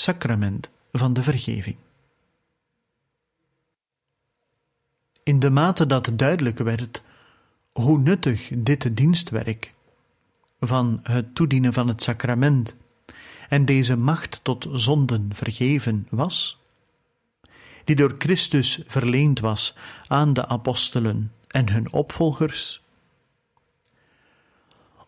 Sacrament 0.02 0.70
van 0.92 1.12
de 1.12 1.22
vergeving. 1.22 1.76
In 5.22 5.38
de 5.38 5.50
mate 5.50 5.86
dat 5.86 6.10
duidelijk 6.14 6.58
werd 6.58 7.02
hoe 7.72 7.98
nuttig 7.98 8.50
dit 8.54 8.96
dienstwerk 8.96 9.72
van 10.60 11.00
het 11.02 11.34
toedienen 11.34 11.72
van 11.72 11.88
het 11.88 12.02
sacrament 12.02 12.76
en 13.48 13.64
deze 13.64 13.96
macht 13.96 14.40
tot 14.42 14.68
zonden 14.72 15.34
vergeven 15.34 16.06
was, 16.10 16.58
die 17.84 17.96
door 17.96 18.14
Christus 18.18 18.80
verleend 18.86 19.40
was 19.40 19.74
aan 20.06 20.32
de 20.32 20.46
apostelen 20.46 21.32
en 21.48 21.70
hun 21.70 21.92
opvolgers, 21.92 22.82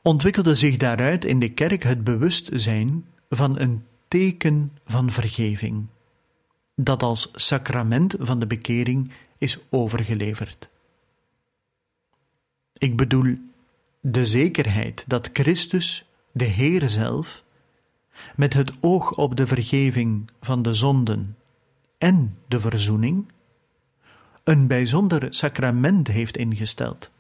ontwikkelde 0.03 0.55
zich 0.55 0.77
daaruit 0.77 1.25
in 1.25 1.39
de 1.39 1.51
kerk 1.51 1.83
het 1.83 2.05
bewustzijn 2.05 3.05
van 3.29 3.59
een 3.59 3.85
teken 4.15 4.73
van 4.85 5.11
vergeving, 5.11 5.87
dat 6.75 7.03
als 7.03 7.31
sacrament 7.35 8.15
van 8.19 8.41
de 8.41 8.47
bekering 8.47 9.13
is 9.39 9.59
overgeleverd. 9.71 10.69
Ik 12.73 12.97
bedoel 12.97 13.37
de 14.01 14.27
zekerheid 14.27 15.05
dat 15.07 15.31
Christus, 15.33 16.05
de 16.33 16.45
Heer 16.45 16.89
zelf, 16.89 17.45
met 18.37 18.53
het 18.53 18.73
oog 18.81 19.13
op 19.13 19.37
de 19.37 19.47
vergeving 19.47 20.31
van 20.41 20.63
de 20.63 20.75
zonden 20.75 21.37
en 21.99 22.39
de 22.49 22.61
verzoening, 22.61 23.27
een 24.45 24.67
bijzonder 24.67 25.27
sacrament 25.35 26.09
heeft 26.09 26.37
ingesteld 26.37 27.11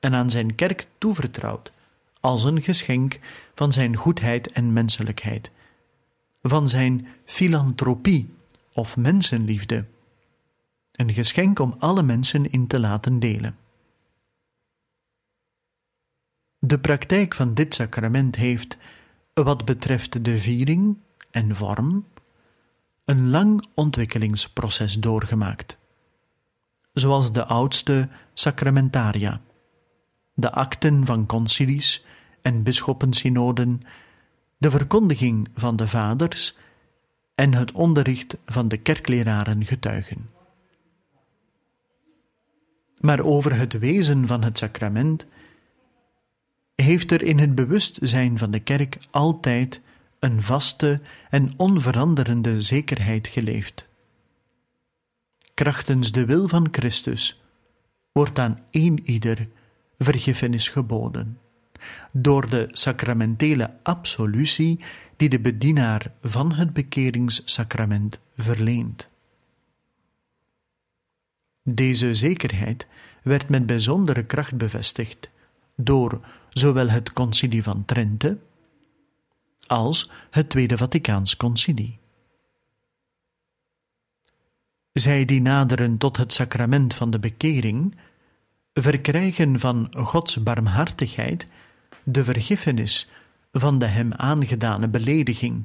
en 0.00 0.14
aan 0.14 0.30
zijn 0.30 0.54
kerk 0.54 0.86
toevertrouwd 0.98 1.72
als 2.20 2.44
een 2.44 2.62
geschenk 2.62 3.18
van 3.54 3.72
zijn 3.72 3.96
goedheid 3.96 4.52
en 4.52 4.72
menselijkheid 4.72 5.50
van 6.42 6.68
zijn 6.68 7.06
filantropie 7.24 8.34
of 8.72 8.96
mensenliefde, 8.96 9.84
een 10.92 11.12
geschenk 11.12 11.58
om 11.58 11.74
alle 11.78 12.02
mensen 12.02 12.50
in 12.50 12.66
te 12.66 12.80
laten 12.80 13.18
delen. 13.18 13.56
De 16.58 16.78
praktijk 16.78 17.34
van 17.34 17.54
dit 17.54 17.74
sacrament 17.74 18.36
heeft, 18.36 18.76
wat 19.34 19.64
betreft 19.64 20.24
de 20.24 20.38
viering 20.38 20.98
en 21.30 21.56
vorm, 21.56 22.06
een 23.04 23.30
lang 23.30 23.66
ontwikkelingsproces 23.74 25.00
doorgemaakt, 25.00 25.78
zoals 26.92 27.32
de 27.32 27.44
oudste 27.44 28.08
sacramentaria, 28.34 29.40
de 30.34 30.52
akten 30.52 31.06
van 31.06 31.26
concilies 31.26 32.04
en 32.42 32.62
bisschoppensynoden 32.62 33.82
de 34.62 34.70
verkondiging 34.70 35.48
van 35.54 35.76
de 35.76 35.88
vaders 35.88 36.56
en 37.34 37.54
het 37.54 37.72
onderricht 37.72 38.36
van 38.46 38.68
de 38.68 38.76
kerkleraren 38.76 39.66
getuigen. 39.66 40.30
Maar 43.00 43.20
over 43.20 43.56
het 43.56 43.78
wezen 43.78 44.26
van 44.26 44.42
het 44.42 44.58
sacrament 44.58 45.26
heeft 46.74 47.10
er 47.10 47.22
in 47.22 47.38
het 47.38 47.54
bewustzijn 47.54 48.38
van 48.38 48.50
de 48.50 48.60
kerk 48.60 48.96
altijd 49.10 49.80
een 50.18 50.42
vaste 50.42 51.00
en 51.30 51.52
onveranderende 51.56 52.60
zekerheid 52.60 53.28
geleefd. 53.28 53.88
Krachtens 55.54 56.12
de 56.12 56.24
wil 56.24 56.48
van 56.48 56.68
Christus 56.70 57.42
wordt 58.12 58.38
aan 58.38 58.60
één 58.70 59.10
ieder 59.10 59.48
vergiffenis 59.98 60.68
geboden 60.68 61.38
door 62.10 62.48
de 62.48 62.68
sacramentele 62.70 63.74
absolutie 63.82 64.80
die 65.16 65.28
de 65.28 65.40
bedienaar 65.40 66.12
van 66.20 66.52
het 66.52 66.72
bekeringssacrament 66.72 68.20
verleent. 68.36 69.08
Deze 71.62 72.14
zekerheid 72.14 72.86
werd 73.22 73.48
met 73.48 73.66
bijzondere 73.66 74.24
kracht 74.24 74.56
bevestigd 74.56 75.30
door 75.76 76.20
zowel 76.48 76.88
het 76.88 77.12
Concilie 77.12 77.62
van 77.62 77.84
Trente 77.84 78.38
als 79.66 80.10
het 80.30 80.50
Tweede 80.50 80.76
Vaticaans 80.76 81.36
Concilie. 81.36 81.98
Zij 84.92 85.24
die 85.24 85.40
naderen 85.40 85.98
tot 85.98 86.16
het 86.16 86.32
sacrament 86.32 86.94
van 86.94 87.10
de 87.10 87.18
bekering, 87.18 87.96
verkrijgen 88.74 89.60
van 89.60 89.92
Gods 89.96 90.42
barmhartigheid 90.42 91.46
de 92.04 92.24
vergiffenis 92.24 93.10
van 93.52 93.78
de 93.78 93.86
hem 93.86 94.12
aangedane 94.12 94.88
belediging 94.88 95.64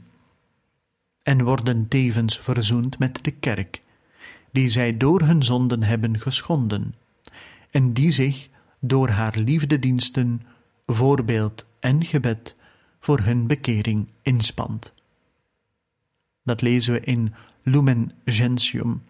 en 1.23 1.43
worden 1.43 1.87
tevens 1.87 2.39
verzoend 2.39 2.99
met 2.99 3.23
de 3.23 3.31
kerk, 3.31 3.81
die 4.51 4.69
zij 4.69 4.97
door 4.97 5.21
hun 5.21 5.43
zonden 5.43 5.83
hebben 5.83 6.19
geschonden, 6.19 6.95
en 7.71 7.93
die 7.93 8.11
zich 8.11 8.49
door 8.79 9.09
haar 9.09 9.37
liefdediensten, 9.37 10.41
voorbeeld 10.85 11.65
en 11.79 12.05
gebed 12.05 12.55
voor 12.99 13.19
hun 13.19 13.47
bekering 13.47 14.07
inspant. 14.21 14.93
Dat 16.43 16.61
lezen 16.61 16.93
we 16.93 16.99
in 16.99 17.33
Lumen 17.63 18.11
Gentium 18.25 19.03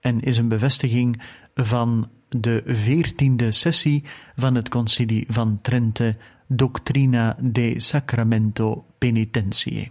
en 0.00 0.20
is 0.20 0.36
een 0.36 0.48
bevestiging 0.48 1.22
van 1.54 2.10
de 2.28 2.62
veertiende 2.66 3.52
sessie 3.52 4.04
van 4.36 4.54
het 4.54 4.68
Concilie 4.68 5.24
van 5.28 5.58
Trente 5.62 6.16
Doctrina 6.52 7.36
de 7.40 7.80
Sacramento 7.80 8.84
Penitentiae. 8.98 9.90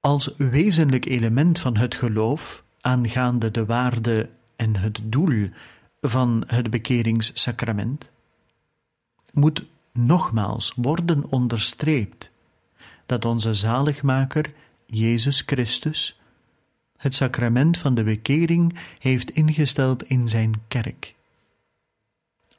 Als 0.00 0.34
wezenlijk 0.36 1.06
element 1.06 1.58
van 1.58 1.76
het 1.76 1.94
geloof 1.94 2.64
aangaande 2.80 3.50
de 3.50 3.64
waarde 3.64 4.30
en 4.56 4.76
het 4.76 5.00
doel 5.04 5.48
van 6.00 6.44
het 6.46 6.70
bekeringssacrament 6.70 8.10
moet 9.32 9.64
nogmaals 9.92 10.72
worden 10.76 11.30
onderstreept 11.30 12.30
dat 13.06 13.24
onze 13.24 13.54
zaligmaker 13.54 14.52
Jezus 14.86 15.42
Christus 15.46 16.19
het 17.00 17.14
sacrament 17.14 17.78
van 17.78 17.94
de 17.94 18.02
bekering 18.02 18.78
heeft 18.98 19.30
ingesteld 19.30 20.02
in 20.02 20.28
zijn 20.28 20.52
kerk. 20.68 21.14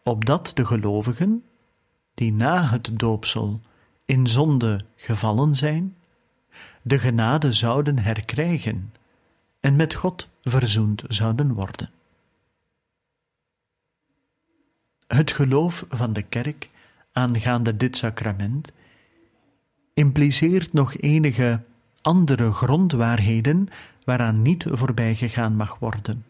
Opdat 0.04 0.52
de 0.54 0.66
gelovigen, 0.66 1.44
die 2.14 2.34
na 2.34 2.70
het 2.70 3.00
doopsel 3.00 3.62
in 4.06 4.28
zonde 4.28 4.86
gevallen 4.96 5.56
zijn, 5.56 5.96
de 6.82 7.00
genade 7.00 7.52
zouden 7.52 8.00
herkrijgen 8.00 8.94
en 9.60 9.76
met 9.76 9.94
God 9.94 10.30
verzoend 10.42 11.04
zouden 11.08 11.54
worden. 11.54 11.90
Het 15.08 15.32
geloof 15.32 15.86
van 15.90 16.14
de 16.14 16.22
kerk 16.22 16.70
aangaande 17.12 17.78
dit 17.78 17.98
sacrament 17.98 18.72
impliceert 19.94 20.74
nog 20.74 20.96
enige 20.98 21.62
andere 22.02 22.52
grondwaarheden 22.52 23.68
waaraan 24.04 24.42
niet 24.42 24.66
voorbij 24.68 25.16
gegaan 25.16 25.56
mag 25.56 25.80
worden. 25.80 26.26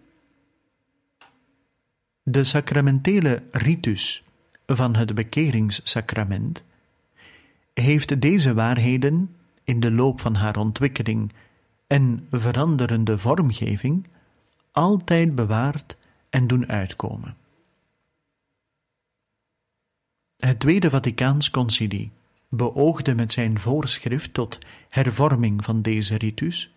De 2.23 2.43
sacramentele 2.43 3.43
ritus 3.51 4.23
van 4.65 4.95
het 4.95 5.15
bekeringssacrament 5.15 6.63
heeft 7.73 8.21
deze 8.21 8.53
waarheden 8.53 9.35
in 9.63 9.79
de 9.79 9.91
loop 9.91 10.19
van 10.19 10.35
haar 10.35 10.57
ontwikkeling 10.57 11.33
en 11.87 12.27
veranderende 12.31 13.17
vormgeving 13.17 14.07
altijd 14.71 15.35
bewaard 15.35 15.97
en 16.29 16.47
doen 16.47 16.67
uitkomen. 16.67 17.35
Het 20.37 20.59
Tweede 20.59 20.89
Vaticaans 20.89 21.51
Concilie 21.51 22.11
beoogde 22.49 23.15
met 23.15 23.33
zijn 23.33 23.59
voorschrift 23.59 24.33
tot 24.33 24.59
hervorming 24.89 25.63
van 25.63 25.81
deze 25.81 26.17
ritus 26.17 26.71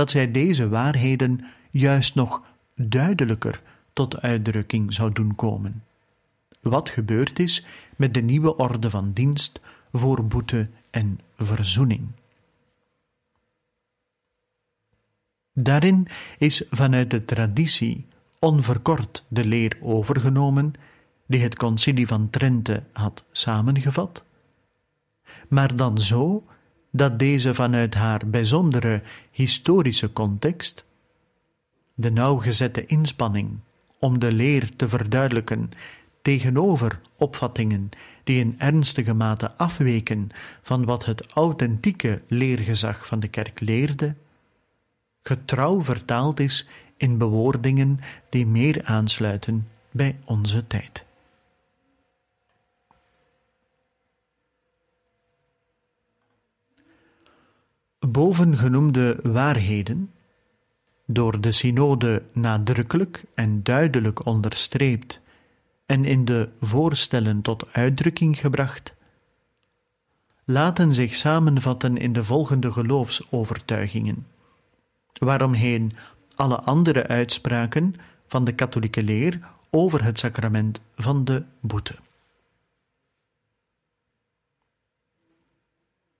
dat 0.00 0.10
zij 0.10 0.30
deze 0.30 0.68
waarheden 0.68 1.44
juist 1.70 2.14
nog 2.14 2.42
duidelijker 2.74 3.62
tot 3.92 4.20
uitdrukking 4.20 4.94
zou 4.94 5.12
doen 5.12 5.34
komen, 5.34 5.84
wat 6.60 6.88
gebeurd 6.88 7.38
is 7.38 7.66
met 7.96 8.14
de 8.14 8.20
nieuwe 8.20 8.56
orde 8.56 8.90
van 8.90 9.12
dienst 9.12 9.60
voor 9.92 10.24
boete 10.24 10.68
en 10.90 11.20
verzoening. 11.36 12.08
Daarin 15.52 16.06
is 16.38 16.64
vanuit 16.70 17.10
de 17.10 17.24
traditie 17.24 18.06
onverkort 18.38 19.24
de 19.28 19.44
leer 19.44 19.76
overgenomen 19.80 20.72
die 21.26 21.42
het 21.42 21.56
concilie 21.56 22.06
van 22.06 22.30
Trente 22.30 22.82
had 22.92 23.24
samengevat, 23.32 24.24
maar 25.48 25.76
dan 25.76 25.98
zo 25.98 26.44
dat 26.90 27.18
deze 27.18 27.54
vanuit 27.54 27.94
haar 27.94 28.22
bijzondere 28.26 29.02
historische 29.30 30.12
context, 30.12 30.84
de 31.94 32.10
nauwgezette 32.10 32.86
inspanning 32.86 33.58
om 33.98 34.18
de 34.18 34.32
leer 34.32 34.76
te 34.76 34.88
verduidelijken 34.88 35.70
tegenover 36.22 37.00
opvattingen 37.16 37.88
die 38.24 38.38
in 38.38 38.54
ernstige 38.58 39.14
mate 39.14 39.56
afweken 39.56 40.28
van 40.62 40.84
wat 40.84 41.04
het 41.04 41.32
authentieke 41.32 42.22
leergezag 42.28 43.06
van 43.06 43.20
de 43.20 43.28
kerk 43.28 43.60
leerde, 43.60 44.14
getrouw 45.22 45.82
vertaald 45.82 46.40
is 46.40 46.68
in 46.96 47.18
bewoordingen 47.18 47.98
die 48.28 48.46
meer 48.46 48.84
aansluiten 48.84 49.68
bij 49.90 50.18
onze 50.24 50.66
tijd. 50.66 51.04
Bovengenoemde 58.08 59.16
waarheden, 59.22 60.10
door 61.06 61.40
de 61.40 61.52
synode 61.52 62.22
nadrukkelijk 62.32 63.24
en 63.34 63.62
duidelijk 63.62 64.26
onderstreept 64.26 65.20
en 65.86 66.04
in 66.04 66.24
de 66.24 66.48
voorstellen 66.60 67.42
tot 67.42 67.72
uitdrukking 67.72 68.38
gebracht, 68.38 68.94
laten 70.44 70.94
zich 70.94 71.14
samenvatten 71.14 71.96
in 71.96 72.12
de 72.12 72.24
volgende 72.24 72.72
geloofsovertuigingen, 72.72 74.26
waaromheen 75.18 75.92
alle 76.34 76.60
andere 76.60 77.06
uitspraken 77.06 77.94
van 78.26 78.44
de 78.44 78.52
katholieke 78.52 79.02
leer 79.02 79.40
over 79.70 80.04
het 80.04 80.18
sacrament 80.18 80.84
van 80.96 81.24
de 81.24 81.42
boete. 81.60 81.94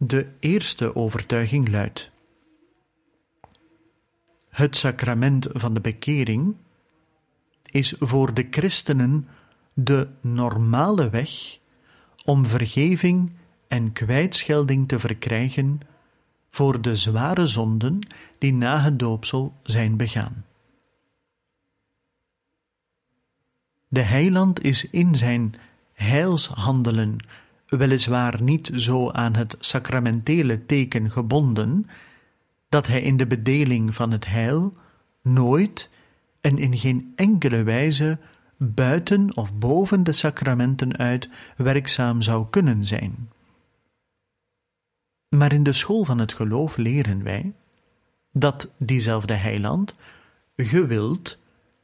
De 0.02 0.28
eerste 0.38 0.96
overtuiging 0.96 1.68
luidt: 1.68 2.10
Het 4.48 4.76
sacrament 4.76 5.48
van 5.52 5.74
de 5.74 5.80
bekering 5.80 6.56
is 7.64 7.94
voor 7.98 8.34
de 8.34 8.46
christenen 8.50 9.28
de 9.72 10.08
normale 10.20 11.10
weg 11.10 11.58
om 12.24 12.46
vergeving 12.46 13.32
en 13.68 13.92
kwijtschelding 13.92 14.88
te 14.88 14.98
verkrijgen 14.98 15.80
voor 16.50 16.80
de 16.80 16.96
zware 16.96 17.46
zonden 17.46 17.98
die 18.38 18.52
na 18.52 18.80
het 18.80 18.98
doopsel 18.98 19.54
zijn 19.62 19.96
begaan. 19.96 20.44
De 23.88 24.02
heiland 24.02 24.62
is 24.62 24.90
in 24.90 25.14
zijn 25.14 25.54
heilshandelen 25.92 27.18
weliswaar 27.70 28.42
niet 28.42 28.70
zo 28.74 29.10
aan 29.10 29.34
het 29.34 29.56
sacramentele 29.58 30.66
teken 30.66 31.10
gebonden, 31.10 31.86
dat 32.68 32.86
hij 32.86 33.02
in 33.02 33.16
de 33.16 33.26
bedeling 33.26 33.94
van 33.94 34.10
het 34.10 34.26
heil 34.26 34.76
nooit 35.22 35.90
en 36.40 36.58
in 36.58 36.78
geen 36.78 37.12
enkele 37.16 37.62
wijze 37.62 38.18
buiten 38.56 39.36
of 39.36 39.54
boven 39.54 40.04
de 40.04 40.12
sacramenten 40.12 40.96
uit 40.96 41.28
werkzaam 41.56 42.22
zou 42.22 42.46
kunnen 42.50 42.84
zijn. 42.84 43.28
Maar 45.28 45.52
in 45.52 45.62
de 45.62 45.72
school 45.72 46.04
van 46.04 46.18
het 46.18 46.32
geloof 46.32 46.76
leren 46.76 47.22
wij 47.22 47.52
dat 48.32 48.70
diezelfde 48.78 49.34
heiland 49.34 49.94
gewild 50.56 51.38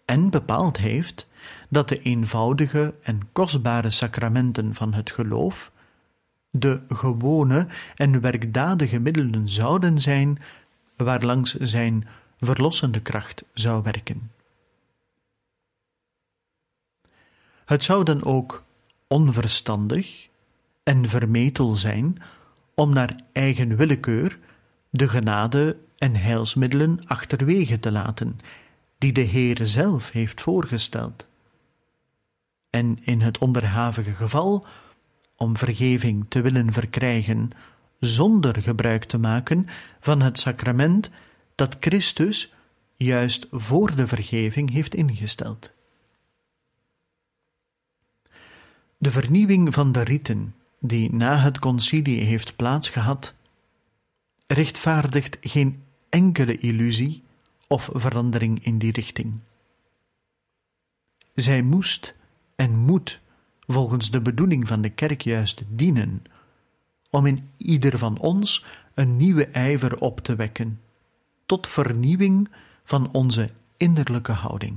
en 0.05 0.31
bepaald 0.31 0.77
heeft 0.77 1.27
dat 1.68 1.88
de 1.88 2.01
eenvoudige 2.01 2.94
en 3.03 3.20
kostbare 3.33 3.90
sacramenten 3.90 4.75
van 4.75 4.94
het 4.94 5.11
geloof 5.11 5.72
de 6.59 6.81
gewone 6.88 7.66
en 7.95 8.21
werkdadige 8.21 8.99
middelen 8.99 9.49
zouden 9.49 9.99
zijn 9.99 10.38
waarlangs 10.97 11.55
zijn 11.55 12.09
verlossende 12.40 13.01
kracht 13.01 13.45
zou 13.53 13.83
werken. 13.83 14.31
Het 17.64 17.85
zou 17.85 18.05
dan 18.05 18.25
ook 18.25 18.64
onverstandig 19.07 20.29
en 20.83 21.09
vermetel 21.09 21.77
zijn 21.77 22.23
om 22.75 22.92
naar 22.92 23.14
eigen 23.33 23.77
willekeur 23.77 24.38
de 24.90 25.09
genade 25.09 25.77
en 25.99 26.16
heilsmiddelen 26.16 27.01
achterwege 27.07 27.81
te 27.81 27.92
laten, 27.92 28.38
die 28.99 29.12
de 29.12 29.21
Heer 29.21 29.59
zelf 29.62 30.11
heeft 30.11 30.40
voorgesteld. 30.40 31.27
En 32.71 32.99
in 33.05 33.21
het 33.21 33.38
onderhavige 33.38 34.12
geval, 34.12 34.66
om 35.37 35.57
vergeving 35.57 36.25
te 36.29 36.40
willen 36.40 36.72
verkrijgen, 36.72 37.51
zonder 37.99 38.62
gebruik 38.62 39.05
te 39.05 39.18
maken 39.18 39.66
van 40.01 40.20
het 40.20 40.38
sacrament 40.38 41.11
dat 41.55 41.77
Christus 41.81 42.53
juist 42.96 43.46
voor 43.51 43.94
de 43.94 44.07
vergeving 44.07 44.70
heeft 44.70 44.94
ingesteld. 44.94 45.72
De 48.99 49.11
vernieuwing 49.11 49.75
van 49.75 49.92
de 49.92 50.03
riten, 50.03 50.55
die 50.81 51.12
na 51.12 51.37
het 51.37 51.59
concilie 51.59 52.22
heeft 52.22 52.57
plaatsgehad, 52.57 53.35
rechtvaardigt 54.46 55.38
geen 55.40 55.83
enkele 56.09 56.59
illusie 56.59 57.22
of 57.66 57.90
verandering 57.92 58.64
in 58.64 58.79
die 58.79 58.92
richting. 58.92 59.38
Zij 61.35 61.62
moest 61.62 62.14
en 62.55 62.77
moet 62.77 63.20
volgens 63.66 64.11
de 64.11 64.20
bedoeling 64.20 64.68
van 64.68 64.81
de 64.81 64.90
kerk 64.90 65.20
juist 65.20 65.62
dienen 65.68 66.22
om 67.11 67.26
in 67.26 67.50
ieder 67.57 67.98
van 67.98 68.18
ons 68.18 68.64
een 68.94 69.16
nieuwe 69.16 69.46
ijver 69.46 70.00
op 70.00 70.20
te 70.20 70.37
wekken, 70.37 70.81
tot 71.46 71.68
vernieuwing 71.68 72.48
van 72.85 73.12
onze 73.12 73.48
innerlijke 73.76 74.33
houding. 74.33 74.76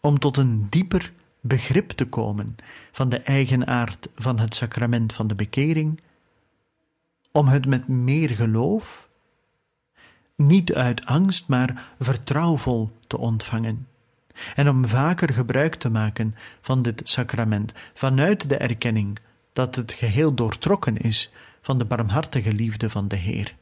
Om 0.00 0.18
tot 0.18 0.36
een 0.36 0.66
dieper 0.70 1.12
begrip 1.40 1.90
te 1.90 2.06
komen 2.06 2.56
van 2.92 3.08
de 3.08 3.18
eigenaard 3.18 4.08
van 4.14 4.38
het 4.38 4.54
sacrament 4.54 5.12
van 5.12 5.26
de 5.26 5.34
bekering, 5.34 6.00
om 7.32 7.48
het 7.48 7.66
met 7.66 7.88
meer 7.88 8.30
geloof, 8.30 9.08
niet 10.36 10.74
uit 10.74 11.06
angst, 11.06 11.48
maar 11.48 11.94
vertrouwvol 11.98 12.90
te 13.06 13.18
ontvangen, 13.18 13.88
en 14.54 14.68
om 14.68 14.86
vaker 14.86 15.32
gebruik 15.32 15.74
te 15.74 15.90
maken 15.90 16.34
van 16.60 16.82
dit 16.82 17.00
sacrament 17.04 17.72
vanuit 17.94 18.48
de 18.48 18.56
erkenning 18.56 19.18
dat 19.52 19.74
het 19.74 19.92
geheel 19.92 20.34
doortrokken 20.34 20.96
is 20.96 21.32
van 21.60 21.78
de 21.78 21.84
barmhartige 21.84 22.52
liefde 22.52 22.90
van 22.90 23.08
de 23.08 23.16
Heer. 23.16 23.56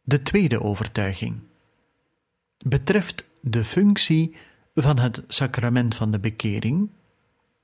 De 0.00 0.22
tweede 0.22 0.62
overtuiging 0.62 1.40
betreft 2.58 3.28
de 3.40 3.64
functie 3.64 4.36
van 4.74 4.98
het 4.98 5.22
sacrament 5.28 5.94
van 5.94 6.10
de 6.10 6.18
bekering 6.18 6.90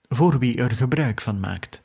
voor 0.09 0.38
wie 0.38 0.57
er 0.57 0.70
gebruik 0.70 1.20
van 1.20 1.40
maakt. 1.40 1.82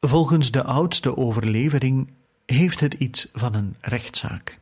Volgens 0.00 0.50
de 0.50 0.64
oudste 0.64 1.16
overlevering 1.16 2.10
heeft 2.46 2.80
het 2.80 2.94
iets 2.94 3.28
van 3.32 3.54
een 3.54 3.76
rechtszaak. 3.80 4.58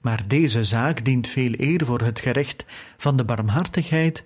Maar 0.00 0.28
deze 0.28 0.64
zaak 0.64 1.04
dient 1.04 1.28
veel 1.28 1.52
eer 1.56 1.84
voor 1.84 2.00
het 2.00 2.20
gerecht 2.20 2.64
van 2.96 3.16
de 3.16 3.24
barmhartigheid 3.24 4.24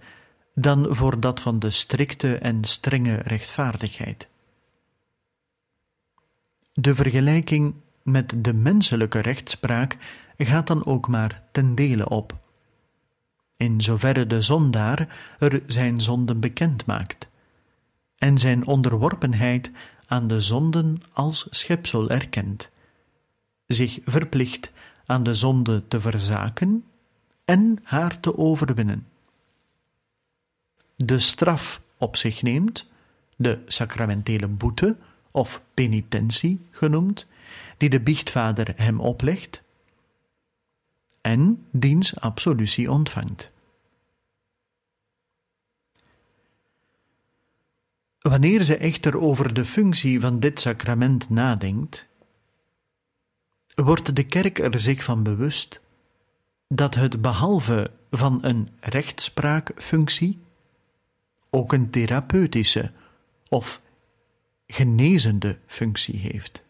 dan 0.55 0.87
voor 0.91 1.21
dat 1.21 1.41
van 1.41 1.59
de 1.59 1.71
strikte 1.71 2.37
en 2.37 2.65
strenge 2.65 3.15
rechtvaardigheid. 3.15 4.29
De 6.73 6.95
vergelijking 6.95 7.75
met 8.03 8.35
de 8.39 8.53
menselijke 8.53 9.19
rechtspraak 9.19 9.97
gaat 10.39 10.67
dan 10.67 10.87
ook 10.87 11.09
maar 11.09 11.43
ten 11.53 11.75
dele 11.75 12.09
op. 12.09 12.39
In 13.57 13.81
zoverre 13.81 14.27
de 14.27 14.43
zondaar 14.43 15.35
er 15.39 15.63
zijn 15.67 16.01
zonden 16.01 16.41
bekend 16.41 16.87
maakt 16.87 17.29
en 18.25 18.39
zijn 18.39 18.67
onderworpenheid 18.67 19.71
aan 20.07 20.29
de 20.29 20.41
zonden 20.41 21.03
als 21.13 21.47
schepsel 21.51 22.11
erkent, 22.11 22.71
zich 23.67 23.99
verplicht 24.05 24.71
aan 25.07 25.23
de 25.23 25.35
zonde 25.35 25.89
te 25.89 26.01
verzaken 26.01 26.85
en 27.45 27.79
haar 27.83 28.21
te 28.21 28.39
overwinnen. 28.39 29.07
De 30.97 31.19
straf 31.19 31.81
op 31.99 32.17
zich 32.17 32.43
neemt, 32.43 32.87
de 33.37 33.59
sacramentele 33.67 34.49
boete 34.49 34.97
of 35.31 35.63
penitentie 35.75 36.67
genoemd, 36.71 37.27
die 37.77 37.89
de 37.89 38.01
biechtvader 38.01 38.73
hem 38.77 39.01
oplegt 39.01 39.63
en 41.21 41.67
diens 41.71 42.21
absolutie 42.21 42.91
ontvangt. 42.91 43.51
Wanneer 48.29 48.63
ze 48.63 48.77
echter 48.77 49.21
over 49.21 49.55
de 49.55 49.65
functie 49.65 50.21
van 50.21 50.41
dit 50.41 50.61
sacrament 50.61 51.31
nadenkt, 51.31 52.09
wordt 53.75 54.17
de 54.17 54.27
kerk 54.27 54.59
er 54.59 54.79
zich 54.79 55.05
van 55.05 55.23
bewust 55.23 55.81
dat 56.69 56.95
het 56.95 57.23
behalve 57.23 57.91
van 58.11 58.39
een 58.43 58.69
rechtspraakfunctie 58.81 60.39
ook 61.51 61.73
een 61.73 61.91
therapeutische 61.91 62.93
of 63.49 63.81
genezende 64.67 65.59
functie 65.67 66.19
heeft. 66.19 66.63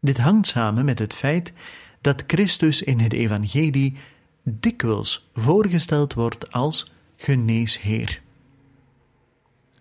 Dit 0.00 0.18
hangt 0.18 0.46
samen 0.46 0.84
met 0.84 0.98
het 0.98 1.14
feit 1.14 1.52
dat 2.00 2.24
Christus 2.26 2.82
in 2.82 2.98
het 2.98 3.12
Evangelie 3.12 3.96
dikwijls 4.42 5.28
voorgesteld 5.34 6.14
wordt 6.14 6.52
als 6.52 6.92
geneesheer. 7.16 8.26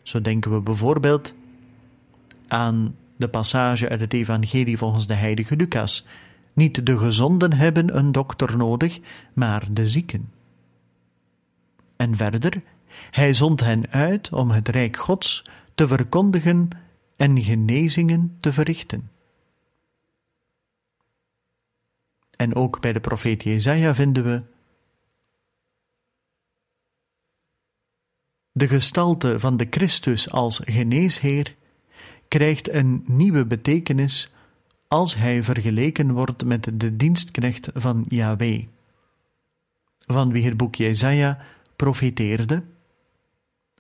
Zo 0.08 0.22
denken 0.22 0.52
we 0.52 0.62
bijvoorbeeld 0.62 1.34
aan 2.48 2.96
de 3.16 3.28
passage 3.28 3.90
uit 3.90 4.00
het 4.00 4.14
Evangelie 4.14 4.78
volgens 4.78 5.08
de 5.08 5.14
heilige 5.14 5.56
Lucas. 5.56 6.06
Niet 6.54 6.86
de 6.86 6.98
gezonden 6.98 7.54
hebben 7.54 7.98
een 7.98 8.12
dokter 8.12 8.58
nodig, 8.58 9.00
maar 9.34 9.64
de 9.72 9.88
zieken. 9.88 10.32
En 11.96 12.16
verder, 12.16 12.62
hij 13.12 13.34
zond 13.34 13.60
hen 13.60 13.90
uit 13.90 14.34
om 14.34 14.52
het 14.52 14.68
rijk 14.68 14.98
Gods 14.98 15.44
te 15.76 15.88
verkondigen 15.88 16.70
en 17.16 17.44
genezingen 17.44 18.38
te 18.40 18.54
verrichten. 18.54 19.10
En 22.36 22.56
ook 22.56 22.82
bij 22.82 22.94
de 22.94 23.00
profeet 23.00 23.44
Jezaja 23.44 23.96
vinden 23.96 24.24
we 24.24 24.42
de 28.58 28.68
gestalte 28.68 29.40
van 29.40 29.58
de 29.58 29.68
Christus 29.70 30.32
als 30.32 30.62
geneesheer 30.66 31.56
krijgt 32.28 32.70
een 32.72 33.04
nieuwe 33.08 33.46
betekenis 33.46 34.32
als 34.88 35.16
hij 35.16 35.44
vergeleken 35.44 36.12
wordt 36.12 36.46
met 36.46 36.70
de 36.74 36.96
dienstknecht 36.96 37.70
van 37.74 38.06
Yahweh, 38.08 38.66
van 40.06 40.32
wie 40.32 40.46
het 40.46 40.58
boek 40.58 40.76
Jezaja 40.76 41.40
profeteerde. 41.76 42.64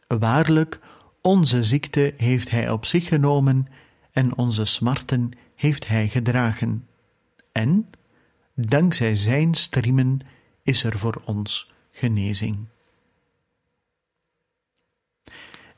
Waarlijk, 0.07 0.79
onze 1.21 1.63
ziekte 1.63 2.13
heeft 2.17 2.49
hij 2.49 2.69
op 2.69 2.85
zich 2.85 3.07
genomen 3.07 3.67
en 4.11 4.37
onze 4.37 4.65
smarten 4.65 5.31
heeft 5.55 5.87
hij 5.87 6.09
gedragen. 6.09 6.87
En, 7.51 7.89
dankzij 8.53 9.15
zijn 9.15 9.53
striemen, 9.53 10.19
is 10.63 10.83
er 10.83 10.97
voor 10.97 11.21
ons 11.25 11.71
genezing. 11.91 12.67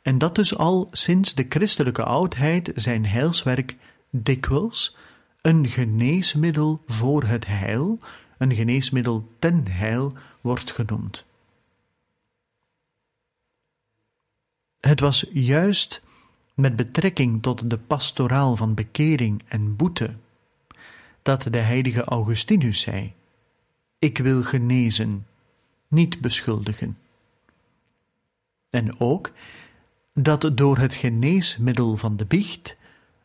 En 0.01 0.17
dat 0.17 0.35
dus 0.35 0.57
al 0.57 0.87
sinds 0.91 1.33
de 1.33 1.45
christelijke 1.49 2.03
oudheid 2.03 2.71
zijn 2.75 3.05
heilswerk 3.05 3.75
dikwijls 4.09 4.95
een 5.41 5.67
geneesmiddel 5.67 6.81
voor 6.87 7.23
het 7.23 7.47
heil, 7.47 7.99
een 8.37 8.55
geneesmiddel 8.55 9.27
ten 9.39 9.67
heil 9.67 10.13
wordt 10.41 10.71
genoemd. 10.71 11.25
Het 14.79 14.99
was 14.99 15.25
juist 15.33 16.01
met 16.53 16.75
betrekking 16.75 17.41
tot 17.41 17.69
de 17.69 17.77
pastoraal 17.77 18.55
van 18.55 18.73
bekering 18.73 19.41
en 19.47 19.75
boete 19.75 20.13
dat 21.21 21.43
de 21.43 21.57
heilige 21.57 22.03
Augustinus 22.03 22.81
zei: 22.81 23.13
Ik 23.99 24.17
wil 24.17 24.43
genezen, 24.43 25.27
niet 25.87 26.21
beschuldigen. 26.21 26.97
En 28.69 28.99
ook 28.99 29.31
dat 30.23 30.51
door 30.53 30.77
het 30.77 30.93
geneesmiddel 30.93 31.97
van 31.97 32.17
de 32.17 32.25
biecht 32.25 32.77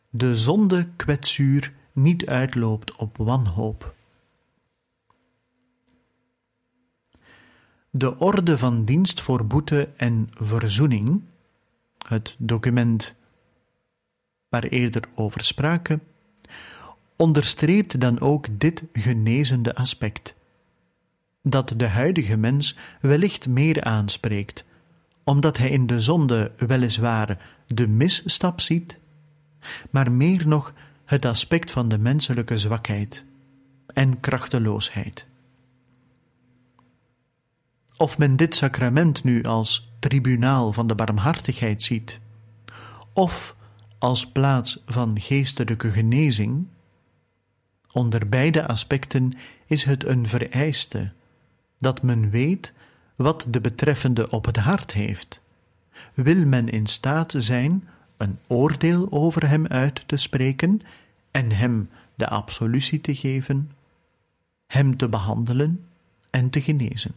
de 0.09 0.35
zonde 0.35 0.87
kwetsuur 0.95 1.73
niet 1.91 2.25
uitloopt 2.25 2.95
op 2.95 3.17
wanhoop. 3.17 3.95
De 7.89 8.19
orde 8.19 8.57
van 8.57 8.85
dienst 8.85 9.21
voor 9.21 9.45
boete 9.45 9.89
en 9.95 10.29
verzoening, 10.33 11.21
het 12.07 12.35
document 12.37 13.15
waar 14.49 14.63
eerder 14.63 15.03
over 15.15 15.43
spraken, 15.43 16.01
onderstreept 17.15 17.99
dan 17.99 18.19
ook 18.19 18.47
dit 18.51 18.83
genezende 18.93 19.75
aspect, 19.75 20.35
dat 21.41 21.73
de 21.77 21.87
huidige 21.87 22.37
mens 22.37 22.77
wellicht 23.01 23.47
meer 23.47 23.83
aanspreekt 23.83 24.65
omdat 25.25 25.57
hij 25.57 25.69
in 25.69 25.87
de 25.87 25.99
zonde 25.99 26.51
weliswaar 26.57 27.37
de 27.67 27.87
misstap 27.87 28.61
ziet, 28.61 28.97
maar 29.89 30.11
meer 30.11 30.47
nog 30.47 30.73
het 31.05 31.25
aspect 31.25 31.71
van 31.71 31.89
de 31.89 31.97
menselijke 31.97 32.57
zwakheid 32.57 33.25
en 33.93 34.19
krachteloosheid. 34.19 35.27
Of 37.97 38.17
men 38.17 38.35
dit 38.35 38.55
sacrament 38.55 39.23
nu 39.23 39.43
als 39.43 39.91
tribunaal 39.99 40.73
van 40.73 40.87
de 40.87 40.95
barmhartigheid 40.95 41.83
ziet, 41.83 42.19
of 43.13 43.55
als 43.97 44.27
plaats 44.31 44.83
van 44.85 45.19
geestelijke 45.19 45.91
genezing, 45.91 46.67
onder 47.91 48.29
beide 48.29 48.67
aspecten 48.67 49.31
is 49.65 49.83
het 49.83 50.05
een 50.05 50.27
vereiste 50.27 51.11
dat 51.79 52.01
men 52.01 52.29
weet 52.29 52.73
wat 53.15 53.47
de 53.49 53.61
betreffende 53.61 54.29
op 54.29 54.45
het 54.45 54.57
hart 54.57 54.93
heeft. 54.93 55.39
Wil 56.13 56.45
men 56.45 56.69
in 56.69 56.85
staat 56.85 57.33
zijn 57.37 57.87
een 58.17 58.39
oordeel 58.47 59.11
over 59.11 59.47
hem 59.47 59.67
uit 59.67 60.07
te 60.07 60.17
spreken 60.17 60.81
en 61.31 61.51
hem 61.51 61.89
de 62.15 62.27
absolutie 62.27 63.01
te 63.01 63.15
geven, 63.15 63.71
hem 64.67 64.97
te 64.97 65.09
behandelen 65.09 65.85
en 66.29 66.49
te 66.49 66.61
genezen. 66.61 67.11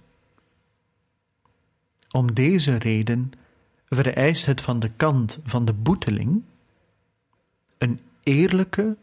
Om 2.10 2.34
deze 2.34 2.76
reden 2.76 3.32
vereist 3.88 4.46
het 4.46 4.62
van 4.62 4.80
de 4.80 4.90
kant 4.96 5.38
van 5.44 5.64
de 5.64 5.72
boeteling 5.72 6.42
een 7.78 8.00
eerlijke 8.22 8.96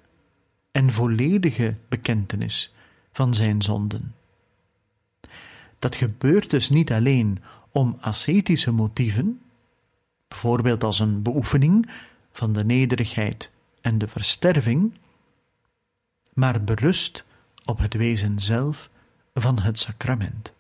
en 0.72 0.92
volledige 0.92 1.76
bekentenis 1.88 2.74
van 3.12 3.34
zijn 3.34 3.62
zonden. 3.62 4.16
Dat 5.86 5.96
gebeurt 5.96 6.50
dus 6.50 6.70
niet 6.70 6.92
alleen 6.92 7.44
om 7.72 7.98
ascetische 8.00 8.72
motieven, 8.72 9.42
bijvoorbeeld 10.28 10.84
als 10.84 11.00
een 11.00 11.22
beoefening 11.22 11.90
van 12.32 12.54
de 12.54 12.66
nederigheid 12.66 13.52
en 13.82 13.98
de 13.98 14.08
versterving, 14.08 14.98
maar 16.34 16.64
berust 16.64 17.24
op 17.66 17.78
het 17.78 17.94
wezen 17.94 18.40
zelf 18.40 18.90
van 19.34 19.60
het 19.60 19.80
sacrament. 19.80 20.54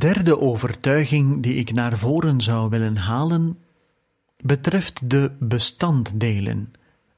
Derde 0.00 0.40
overtuiging 0.40 1.42
die 1.42 1.54
ik 1.54 1.72
naar 1.72 1.98
voren 1.98 2.40
zou 2.40 2.70
willen 2.70 2.96
halen, 2.96 3.58
betreft 4.36 5.10
de 5.10 5.30
bestanddelen, 5.38 6.72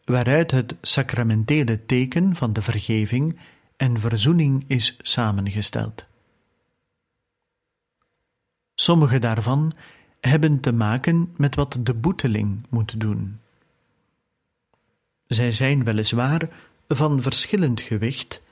waaruit 0.04 0.50
het 0.50 0.74
sacramentele 0.80 1.86
teken 1.86 2.34
van 2.34 2.52
de 2.52 2.62
vergeving 2.62 3.38
en 3.76 4.00
verzoening 4.00 4.64
is 4.66 4.96
samengesteld. 5.02 6.06
Sommige 8.74 9.18
daarvan 9.18 9.72
hebben 10.20 10.60
te 10.60 10.72
maken 10.72 11.34
met 11.36 11.54
wat 11.54 11.78
de 11.80 11.94
boeteling 11.94 12.66
moet 12.68 13.00
doen. 13.00 13.40
Zij 15.26 15.52
zijn 15.52 15.84
weliswaar 15.84 16.48
van 16.88 17.22
verschillend 17.22 17.80
gewicht, 17.80 18.42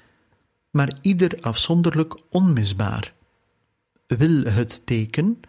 maar 0.71 0.99
ieder 1.01 1.39
afzonderlijk 1.41 2.17
onmisbaar 2.29 3.19
wil 4.19 4.45
het 4.45 4.87
teken 4.87 5.41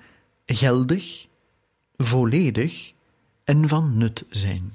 geldig, 0.45 1.27
volledig 1.97 2.91
en 3.43 3.67
van 3.67 3.97
nut 3.97 4.25
zijn. 4.29 4.73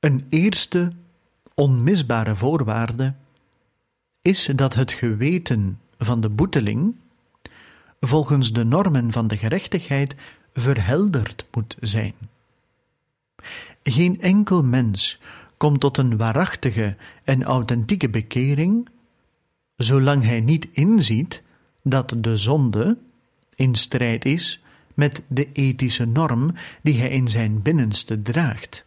Een 0.00 0.26
eerste 0.28 0.92
onmisbare 1.54 2.34
voorwaarde 2.34 3.14
is 4.20 4.50
dat 4.54 4.74
het 4.74 4.92
geweten 4.92 5.80
van 5.98 6.20
de 6.20 6.28
boeteling 6.28 6.94
volgens 8.00 8.52
de 8.52 8.64
normen 8.64 9.12
van 9.12 9.28
de 9.28 9.36
gerechtigheid 9.36 10.16
verhelderd 10.52 11.46
moet 11.50 11.76
zijn. 11.80 12.14
Geen 13.82 14.20
enkel 14.20 14.64
mens 14.64 15.20
komt 15.56 15.80
tot 15.80 15.96
een 15.96 16.16
waarachtige 16.16 16.96
en 17.24 17.42
authentieke 17.42 18.08
bekering 18.08 18.88
zolang 19.78 20.22
hij 20.22 20.40
niet 20.40 20.68
inziet 20.72 21.42
dat 21.82 22.14
de 22.16 22.36
zonde 22.36 22.98
in 23.54 23.74
strijd 23.74 24.24
is 24.24 24.62
met 24.94 25.22
de 25.26 25.52
ethische 25.52 26.04
norm 26.04 26.54
die 26.82 27.00
hij 27.00 27.08
in 27.08 27.28
zijn 27.28 27.62
binnenste 27.62 28.22
draagt. 28.22 28.84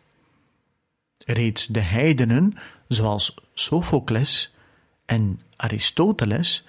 Reeds 1.17 1.67
de 1.67 1.79
heidenen, 1.79 2.53
zoals 2.87 3.35
Sophocles 3.53 4.53
en 5.05 5.39
Aristoteles, 5.55 6.65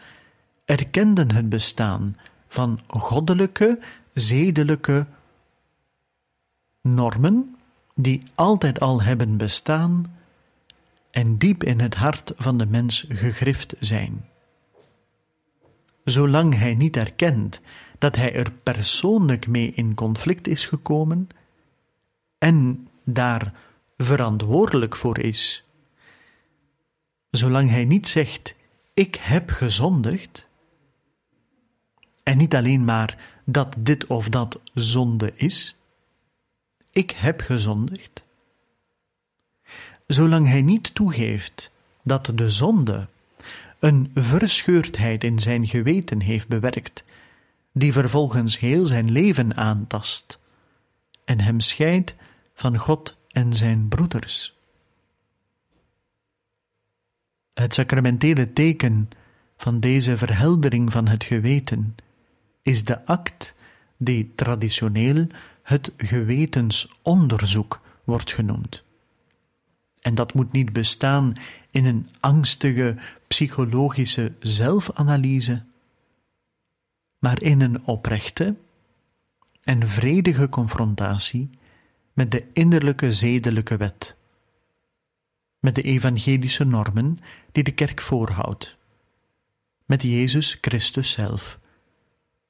erkenden 0.65 1.31
het 1.31 1.49
bestaan 1.49 2.17
van 2.49 2.81
goddelijke, 2.87 3.79
zedelijke 4.13 5.07
normen 6.81 7.57
die 7.95 8.23
altijd 8.35 8.81
al 8.81 9.03
hebben 9.03 9.37
bestaan 9.37 10.17
en 11.13 11.39
diep 11.39 11.65
in 11.65 11.81
het 11.81 11.95
hart 11.95 12.33
van 12.37 12.59
de 12.59 12.67
mens 12.67 13.07
gegrift 13.09 13.75
zijn. 13.81 14.29
Zolang 16.05 16.59
hij 16.59 16.75
niet 16.75 16.97
erkent 16.97 17.61
dat 17.99 18.17
hij 18.17 18.35
er 18.35 18.53
persoonlijk 18.53 19.47
mee 19.47 19.73
in 19.75 19.95
conflict 19.95 20.47
is 20.49 20.67
gekomen 20.67 21.29
en 22.39 22.89
daar 23.05 23.53
verantwoordelijk 23.97 24.97
voor 24.97 25.19
is, 25.19 25.65
zolang 27.31 27.71
hij 27.71 27.85
niet 27.85 28.07
zegt: 28.07 28.55
Ik 28.95 29.15
heb 29.15 29.51
gezondigd, 29.51 30.47
en 32.23 32.39
niet 32.39 32.55
alleen 32.55 32.85
maar 32.85 33.41
dat 33.45 33.77
dit 33.79 34.07
of 34.07 34.29
dat 34.29 34.61
zonde 34.75 35.33
is, 35.35 35.77
ik 36.91 37.11
heb 37.11 37.41
gezondigd, 37.41 38.22
zolang 40.13 40.47
hij 40.47 40.63
niet 40.63 40.95
toegeeft 40.95 41.71
dat 42.03 42.33
de 42.35 42.51
zonde 42.51 43.07
een 43.79 44.11
verscheurdheid 44.15 45.25
in 45.25 45.39
zijn 45.39 45.67
geweten 45.67 46.21
heeft 46.21 46.49
bewerkt, 46.49 47.05
die 47.73 47.93
vervolgens 47.93 48.59
heel 48.59 48.87
zijn 48.87 49.11
leven 49.11 49.57
aantast 49.57 50.39
en 51.25 51.41
hem 51.41 51.61
scheidt 51.61 52.15
van 52.55 52.77
God 52.77 53.17
en 53.29 53.55
zijn 53.55 53.89
broeders. 53.89 54.57
Het 57.55 57.75
sacramentele 57.75 58.53
teken 58.53 59.09
van 59.57 59.81
deze 59.81 60.17
verheldering 60.17 60.93
van 60.93 61.09
het 61.09 61.25
geweten 61.25 61.95
is 62.63 62.85
de 62.85 63.07
act 63.07 63.55
die 63.97 64.33
traditioneel 64.35 65.27
het 65.63 65.93
gewetensonderzoek 65.97 67.81
wordt 68.05 68.33
genoemd. 68.33 68.83
En 70.03 70.15
dat 70.15 70.35
moet 70.35 70.53
niet 70.53 70.73
bestaan 70.73 71.33
in 71.71 71.85
een 71.85 72.09
angstige 72.21 72.97
psychologische 73.27 74.33
zelfanalyse, 74.41 75.63
maar 77.19 77.43
in 77.43 77.61
een 77.61 77.85
oprechte 77.85 78.57
en 79.63 79.89
vredige 79.89 80.49
confrontatie 80.49 81.51
met 82.13 82.31
de 82.31 82.45
innerlijke 82.53 83.13
zedelijke 83.13 83.77
wet, 83.77 84.17
met 85.59 85.75
de 85.75 85.83
evangelische 85.83 86.65
normen 86.65 87.19
die 87.53 87.65
de 87.65 87.73
kerk 87.73 88.01
voorhoudt, 88.01 88.77
met 89.85 90.03
Jezus 90.03 90.59
Christus 90.61 91.11
zelf, 91.11 91.59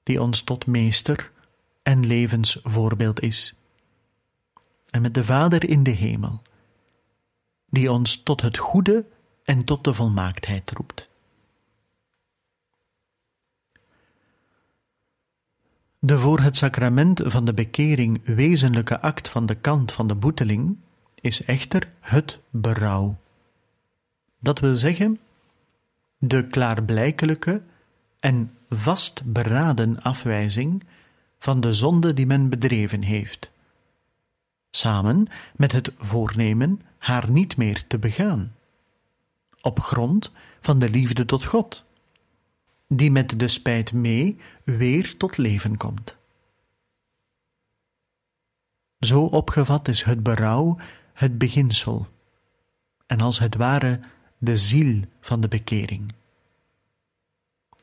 die 0.02 0.22
ons 0.22 0.42
tot 0.42 0.66
meester 0.66 1.30
en 1.82 2.06
levensvoorbeeld 2.06 3.20
is, 3.20 3.54
en 4.90 5.02
met 5.02 5.14
de 5.14 5.24
Vader 5.24 5.68
in 5.68 5.82
de 5.82 5.90
hemel 5.90 6.42
die 7.72 7.92
ons 7.92 8.22
tot 8.22 8.40
het 8.40 8.58
goede 8.58 9.04
en 9.44 9.64
tot 9.64 9.84
de 9.84 9.94
volmaaktheid 9.94 10.70
roept. 10.70 11.08
De 15.98 16.18
voor 16.18 16.40
het 16.40 16.56
sacrament 16.56 17.20
van 17.24 17.44
de 17.44 17.54
bekering 17.54 18.24
wezenlijke 18.24 19.00
act 19.00 19.28
van 19.28 19.46
de 19.46 19.54
kant 19.54 19.92
van 19.92 20.08
de 20.08 20.14
boeteling 20.14 20.76
is 21.14 21.44
echter 21.44 21.90
het 22.00 22.38
berouw. 22.50 23.16
Dat 24.38 24.58
wil 24.58 24.76
zeggen, 24.76 25.20
de 26.18 26.46
klaarblijkelijke 26.46 27.62
en 28.20 28.52
vastberaden 28.68 30.02
afwijzing 30.02 30.84
van 31.38 31.60
de 31.60 31.72
zonde 31.72 32.14
die 32.14 32.26
men 32.26 32.48
bedreven 32.48 33.02
heeft, 33.02 33.50
samen 34.70 35.26
met 35.56 35.72
het 35.72 35.92
voornemen 35.98 36.80
haar 37.02 37.30
niet 37.30 37.56
meer 37.56 37.86
te 37.86 37.98
begaan, 37.98 38.54
op 39.60 39.80
grond 39.80 40.32
van 40.60 40.78
de 40.78 40.90
liefde 40.90 41.24
tot 41.24 41.44
God, 41.44 41.84
die 42.88 43.10
met 43.10 43.38
de 43.38 43.48
spijt 43.48 43.92
mee 43.92 44.38
weer 44.64 45.16
tot 45.16 45.36
leven 45.36 45.76
komt. 45.76 46.16
Zo 48.98 49.24
opgevat 49.24 49.88
is 49.88 50.02
het 50.02 50.22
berouw 50.22 50.78
het 51.12 51.38
beginsel 51.38 52.06
en 53.06 53.20
als 53.20 53.38
het 53.38 53.54
ware 53.54 54.00
de 54.38 54.58
ziel 54.58 55.02
van 55.20 55.40
de 55.40 55.48
bekering. 55.48 56.12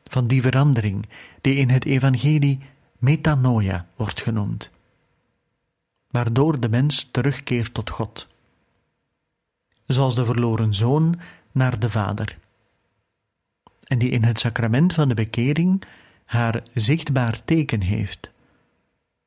Van 0.04 0.28
die 0.28 0.42
verandering 0.42 1.10
die 1.42 1.56
in 1.56 1.70
het 1.70 1.86
evangelie 1.86 2.60
metanoia 2.98 3.88
wordt 3.96 4.22
genoemd, 4.22 4.72
waardoor 6.10 6.60
de 6.60 6.70
mens 6.70 7.08
terugkeert 7.12 7.74
tot 7.74 7.90
God 7.90 8.28
zoals 9.94 10.16
de 10.16 10.26
verloren 10.26 10.74
zoon 10.74 11.20
naar 11.52 11.80
de 11.80 11.90
Vader, 11.90 12.38
en 13.84 13.98
die 13.98 14.10
in 14.10 14.24
het 14.24 14.40
sacrament 14.40 14.94
van 14.94 15.08
de 15.08 15.14
bekering 15.14 15.84
haar 16.26 16.64
zichtbaar 16.74 17.44
teken 17.46 17.82
heeft, 17.82 18.32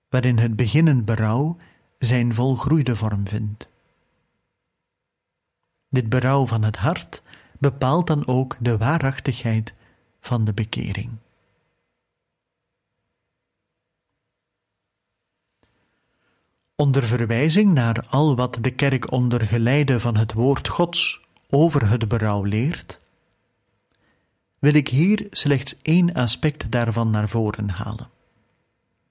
waarin 0.09 0.39
het 0.39 0.57
beginnend 0.57 1.05
berouw 1.05 1.57
zijn 1.99 2.35
volgroeide 2.35 2.97
vorm 2.97 3.29
vindt. 3.29 3.69
Dit 5.89 6.09
berouw 6.09 6.47
van 6.47 6.63
het 6.63 6.77
hart 6.77 7.23
bepaalt 7.59 8.07
dan 8.07 8.27
ook 8.27 8.57
de 8.59 8.79
waarachtigheid 8.79 9.73
van 10.21 10.45
de 10.45 10.53
bekering. 10.53 11.11
Onder 16.83 17.05
verwijzing 17.05 17.73
naar 17.73 18.07
al 18.09 18.37
wat 18.37 18.59
de 18.61 18.71
kerk 18.71 19.11
onder 19.11 19.41
geleide 19.47 20.01
van 20.01 20.17
het 20.17 20.33
woord 20.33 20.69
Gods 20.69 21.21
over 21.51 21.89
het 21.89 22.09
berouw 22.09 22.43
leert, 22.43 23.01
wil 24.59 24.75
ik 24.75 24.89
hier 24.89 25.27
slechts 25.31 25.83
één 25.83 26.13
aspect 26.13 26.71
daarvan 26.71 27.11
naar 27.11 27.29
voren 27.29 27.69
halen, 27.69 28.09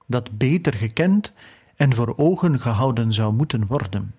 dat 0.07 0.37
beter 0.37 0.73
gekend 0.73 1.31
en 1.75 1.93
voor 1.93 2.17
ogen 2.17 2.59
gehouden 2.59 3.13
zou 3.13 3.33
moeten 3.33 3.67
worden. 3.67 4.15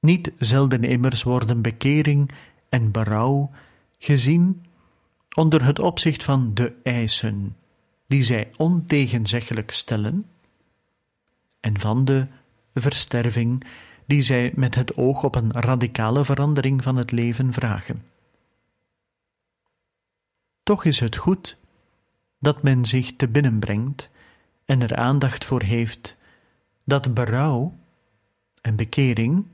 Niet 0.00 0.32
zelden 0.38 0.84
immers 0.84 1.22
worden 1.22 1.62
bekering 1.62 2.30
en 2.68 2.90
berouw 2.90 3.50
gezien 3.98 4.64
onder 5.34 5.64
het 5.64 5.78
opzicht 5.78 6.22
van 6.22 6.54
de 6.54 6.72
eisen 6.82 7.56
die 8.06 8.22
zij 8.22 8.50
ontegenzeggelijk 8.56 9.70
stellen, 9.70 10.26
en 11.60 11.80
van 11.80 12.04
de 12.04 12.26
versterving 12.74 13.64
die 14.06 14.22
zij 14.22 14.52
met 14.54 14.74
het 14.74 14.96
oog 14.96 15.22
op 15.22 15.34
een 15.34 15.52
radicale 15.52 16.24
verandering 16.24 16.82
van 16.82 16.96
het 16.96 17.10
leven 17.10 17.52
vragen. 17.52 18.04
Toch 20.62 20.84
is 20.84 21.00
het 21.00 21.16
goed 21.16 21.56
dat 22.38 22.62
men 22.62 22.84
zich 22.84 23.16
te 23.16 23.28
binnen 23.28 23.58
brengt 23.58 24.10
en 24.64 24.82
er 24.82 24.96
aandacht 24.96 25.44
voor 25.44 25.62
heeft 25.62 26.16
dat 26.84 27.14
berouw 27.14 27.78
en 28.60 28.76
bekering 28.76 29.46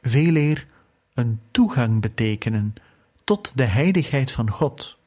veel 0.00 0.34
eer 0.34 0.66
een 1.14 1.40
toegang 1.50 2.00
betekenen 2.00 2.74
tot 3.24 3.52
de 3.54 3.64
heiligheid 3.64 4.32
van 4.32 4.50
God. 4.50 4.98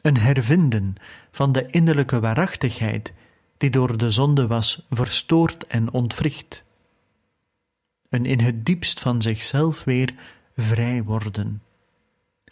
Een 0.00 0.16
hervinden 0.16 0.94
van 1.30 1.52
de 1.52 1.66
innerlijke 1.66 2.20
waarachtigheid 2.20 3.12
die 3.64 3.72
door 3.72 3.96
de 3.96 4.10
zonde 4.10 4.46
was 4.46 4.86
verstoord 4.90 5.66
en 5.66 5.92
ontwricht. 5.92 6.64
Een 8.08 8.26
in 8.26 8.40
het 8.40 8.66
diepst 8.66 9.00
van 9.00 9.22
zichzelf 9.22 9.84
weer 9.84 10.14
vrij 10.56 11.02
worden. 11.02 11.62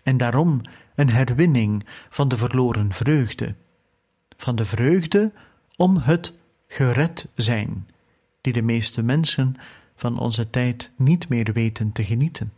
En 0.02 0.16
daarom 0.16 0.60
een 0.94 1.10
herwinning 1.10 1.86
van 2.10 2.28
de 2.28 2.36
verloren 2.36 2.92
vreugde, 2.92 3.54
van 4.36 4.56
de 4.56 4.64
vreugde 4.64 5.32
om 5.76 5.96
het 5.96 6.32
gered 6.66 7.28
zijn, 7.34 7.88
die 8.40 8.52
de 8.52 8.62
meeste 8.62 9.02
mensen 9.02 9.56
van 9.96 10.18
onze 10.18 10.50
tijd 10.50 10.90
niet 10.96 11.28
meer 11.28 11.52
weten 11.52 11.92
te 11.92 12.04
genieten. 12.04 12.52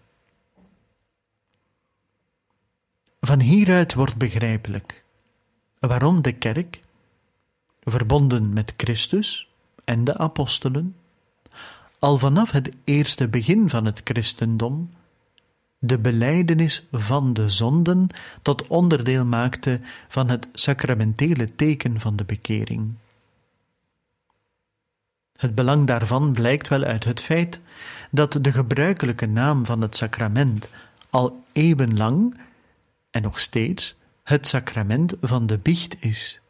Van 3.20 3.40
hieruit 3.40 3.94
wordt 3.94 4.16
begrijpelijk 4.16 5.04
waarom 5.78 6.22
de 6.22 6.32
kerk, 6.32 6.80
verbonden 7.84 8.52
met 8.52 8.74
Christus 8.76 9.48
en 9.84 10.04
de 10.04 10.18
apostelen, 10.18 10.96
al 11.98 12.18
vanaf 12.18 12.50
het 12.50 12.70
eerste 12.84 13.28
begin 13.28 13.70
van 13.70 13.84
het 13.84 14.00
christendom 14.04 14.90
de 15.86 15.98
belijdenis 15.98 16.82
van 16.90 17.32
de 17.32 17.48
zonden 17.48 18.06
tot 18.42 18.66
onderdeel 18.66 19.24
maakte 19.24 19.80
van 20.08 20.28
het 20.28 20.48
sacramentele 20.52 21.54
teken 21.54 22.00
van 22.00 22.16
de 22.16 22.24
bekering. 22.24 22.94
Het 25.36 25.54
belang 25.54 25.86
daarvan 25.86 26.32
blijkt 26.32 26.68
wel 26.68 26.82
uit 26.82 27.04
het 27.04 27.20
feit 27.20 27.60
dat 28.10 28.38
de 28.40 28.52
gebruikelijke 28.52 29.26
naam 29.26 29.66
van 29.66 29.80
het 29.80 29.96
sacrament 29.96 30.68
al 31.10 31.44
eeuwenlang 31.52 32.40
en 33.10 33.22
nog 33.22 33.40
steeds 33.40 33.96
het 34.22 34.46
sacrament 34.46 35.14
van 35.20 35.46
de 35.46 35.58
biecht 35.58 35.96
is. 36.02 36.40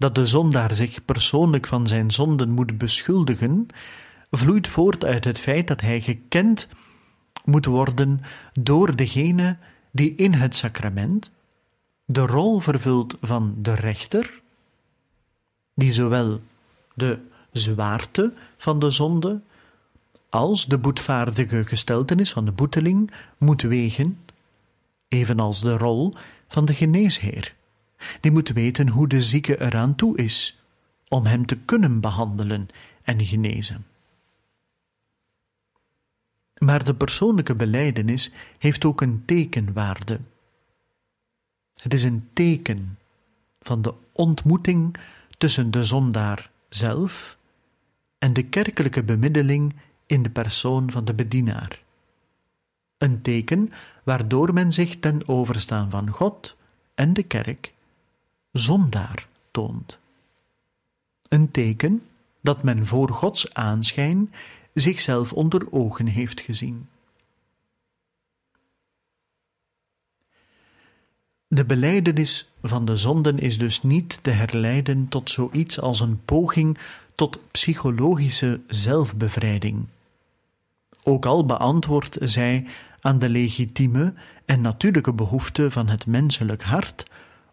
Dat 0.00 0.14
de 0.14 0.26
zondaar 0.26 0.74
zich 0.74 1.04
persoonlijk 1.04 1.66
van 1.66 1.86
zijn 1.86 2.10
zonden 2.10 2.50
moet 2.50 2.78
beschuldigen, 2.78 3.66
vloeit 4.30 4.68
voort 4.68 5.04
uit 5.04 5.24
het 5.24 5.38
feit 5.38 5.68
dat 5.68 5.80
hij 5.80 6.00
gekend 6.00 6.68
moet 7.44 7.64
worden 7.64 8.20
door 8.52 8.96
degene 8.96 9.56
die 9.90 10.14
in 10.14 10.32
het 10.32 10.56
sacrament 10.56 11.32
de 12.04 12.26
rol 12.26 12.60
vervult 12.60 13.16
van 13.20 13.54
de 13.58 13.74
rechter, 13.74 14.40
die 15.74 15.92
zowel 15.92 16.40
de 16.94 17.18
zwaarte 17.52 18.32
van 18.56 18.78
de 18.78 18.90
zonde 18.90 19.40
als 20.28 20.66
de 20.66 20.78
boetvaardige 20.78 21.64
gesteltenis 21.64 22.32
van 22.32 22.44
de 22.44 22.52
boeteling 22.52 23.10
moet 23.38 23.62
wegen, 23.62 24.18
evenals 25.08 25.60
de 25.60 25.76
rol 25.76 26.14
van 26.48 26.64
de 26.64 26.74
geneesheer. 26.74 27.54
Die 28.20 28.30
moet 28.30 28.48
weten 28.48 28.88
hoe 28.88 29.08
de 29.08 29.22
zieke 29.22 29.60
eraan 29.60 29.94
toe 29.94 30.16
is, 30.16 30.60
om 31.08 31.26
hem 31.26 31.46
te 31.46 31.56
kunnen 31.56 32.00
behandelen 32.00 32.68
en 33.02 33.26
genezen. 33.26 33.86
Maar 36.58 36.84
de 36.84 36.94
persoonlijke 36.94 37.54
belijdenis 37.54 38.32
heeft 38.58 38.84
ook 38.84 39.00
een 39.00 39.22
tekenwaarde. 39.24 40.20
Het 41.76 41.94
is 41.94 42.02
een 42.02 42.28
teken 42.32 42.98
van 43.60 43.82
de 43.82 43.94
ontmoeting 44.12 44.96
tussen 45.38 45.70
de 45.70 45.84
zondaar 45.84 46.50
zelf 46.68 47.38
en 48.18 48.32
de 48.32 48.42
kerkelijke 48.42 49.02
bemiddeling 49.02 49.74
in 50.06 50.22
de 50.22 50.30
persoon 50.30 50.90
van 50.90 51.04
de 51.04 51.14
bedienaar. 51.14 51.82
Een 52.98 53.22
teken 53.22 53.72
waardoor 54.04 54.54
men 54.54 54.72
zich 54.72 54.98
ten 54.98 55.28
overstaan 55.28 55.90
van 55.90 56.10
God 56.10 56.56
en 56.94 57.12
de 57.12 57.22
kerk 57.22 57.72
zondaar 58.52 59.26
toont. 59.50 59.98
Een 61.28 61.50
teken 61.50 62.02
dat 62.40 62.62
men 62.62 62.86
voor 62.86 63.08
Gods 63.08 63.54
aanschijn 63.54 64.32
zichzelf 64.72 65.32
onder 65.32 65.72
ogen 65.72 66.06
heeft 66.06 66.40
gezien. 66.40 66.88
De 71.46 71.64
belijdenis 71.64 72.50
van 72.62 72.84
de 72.84 72.96
zonden 72.96 73.38
is 73.38 73.58
dus 73.58 73.82
niet 73.82 74.18
te 74.22 74.30
herleiden 74.30 75.08
tot 75.08 75.30
zoiets 75.30 75.80
als 75.80 76.00
een 76.00 76.24
poging 76.24 76.78
tot 77.14 77.50
psychologische 77.50 78.60
zelfbevrijding. 78.66 79.86
Ook 81.02 81.26
al 81.26 81.46
beantwoordt 81.46 82.16
zij 82.20 82.66
aan 83.00 83.18
de 83.18 83.28
legitieme 83.28 84.14
en 84.44 84.60
natuurlijke 84.60 85.12
behoefte 85.12 85.70
van 85.70 85.88
het 85.88 86.06
menselijk 86.06 86.62
hart 86.62 87.04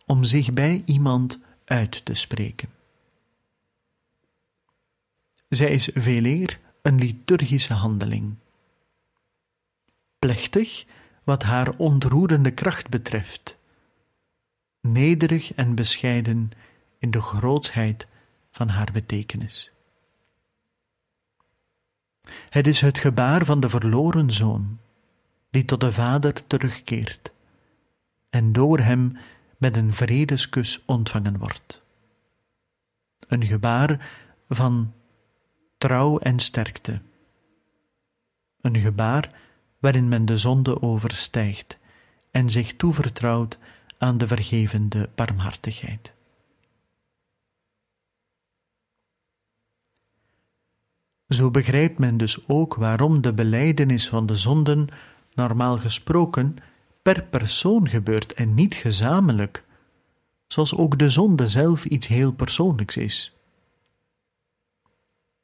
om 0.08 0.24
zich 0.24 0.54
bij 0.54 0.82
iemand 0.86 1.40
uit 1.66 2.06
te 2.06 2.14
spreken. 2.14 2.70
Zij 5.50 5.70
is 5.70 5.90
veeleer 5.94 6.60
een 6.82 6.96
liturgische 6.96 7.74
handeling. 7.74 8.36
Plechtig 10.20 10.86
wat 11.24 11.44
haar 11.44 11.70
ontroerende 11.78 12.52
kracht 12.52 12.90
betreft, 12.90 13.58
nederig 14.82 15.54
en 15.54 15.76
bescheiden 15.76 16.52
in 17.00 17.12
de 17.12 17.22
grootsheid 17.22 18.08
van 18.52 18.70
haar 18.70 18.92
betekenis. 18.92 19.72
Het 22.50 22.68
is 22.68 22.82
het 22.82 22.98
gebaar 22.98 23.46
van 23.46 23.60
de 23.60 23.70
verloren 23.70 24.32
zoon, 24.32 24.80
die 25.50 25.66
tot 25.66 25.80
de 25.80 25.92
vader 25.92 26.48
terugkeert 26.48 27.32
en 28.30 28.54
door 28.54 28.80
hem 28.80 29.18
met 29.58 29.76
een 29.76 29.94
vredeskus 29.94 30.86
ontvangen 30.86 31.38
wordt. 31.38 31.86
Een 33.28 33.46
gebaar 33.46 34.10
van 34.50 34.94
trouw 35.78 36.18
en 36.18 36.40
sterkte. 36.40 37.02
Een 38.62 38.78
gebaar 38.78 39.32
waarin 39.80 40.08
men 40.08 40.26
de 40.26 40.38
zonde 40.38 40.82
overstijgt 40.82 41.78
en 42.32 42.50
zich 42.50 42.76
toevertrouwt 42.76 43.58
aan 43.98 44.18
de 44.18 44.28
vergevende 44.28 45.10
barmhartigheid. 45.16 46.14
Zo 51.28 51.52
begrijpt 51.52 51.98
men 51.98 52.18
dus 52.18 52.48
ook 52.48 52.76
waarom 52.76 53.22
de 53.22 53.34
belijdenis 53.34 54.10
van 54.10 54.26
de 54.26 54.36
zonden 54.36 54.88
normaal 55.34 55.78
gesproken 55.78 56.56
per 57.14 57.24
persoon 57.24 57.90
gebeurt 57.90 58.34
en 58.34 58.54
niet 58.54 58.76
gezamenlijk, 58.76 59.64
zoals 60.48 60.76
ook 60.76 61.00
de 61.00 61.10
zonde 61.10 61.48
zelf 61.48 61.86
iets 61.86 62.08
heel 62.08 62.32
persoonlijks 62.32 62.98
is. 62.98 63.38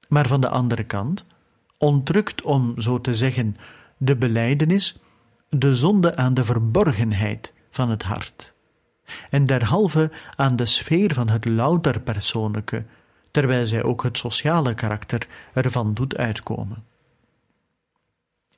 Maar 0.07 0.28
van 0.28 0.41
de 0.41 0.49
andere 0.49 0.84
kant 0.84 1.26
ontrukt, 1.78 2.41
om 2.41 2.82
zo 2.82 3.01
te 3.01 3.16
zeggen, 3.16 3.57
de 3.97 4.16
belijdenis 4.16 4.97
de 5.49 5.76
zonde 5.76 6.16
aan 6.16 6.34
de 6.34 6.43
verborgenheid 6.43 7.53
van 7.70 7.89
het 7.89 8.03
hart, 8.03 8.53
en 9.30 9.45
derhalve 9.45 10.11
aan 10.36 10.55
de 10.55 10.66
sfeer 10.66 11.14
van 11.14 11.30
het 11.30 11.45
louter 11.45 11.99
persoonlijke, 11.99 12.86
terwijl 13.32 13.68
zij 13.68 13.84
ook 13.84 14.03
het 14.03 14.18
sociale 14.18 14.74
karakter 14.74 15.28
ervan 15.53 15.93
doet 15.93 16.18
uitkomen. 16.18 16.91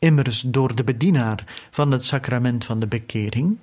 Immers 0.05 0.41
door 0.41 0.75
de 0.75 0.83
bedienaar 0.83 1.67
van 1.71 1.91
het 1.91 2.05
sacrament 2.05 2.65
van 2.65 2.79
de 2.79 2.87
bekering 2.87 3.57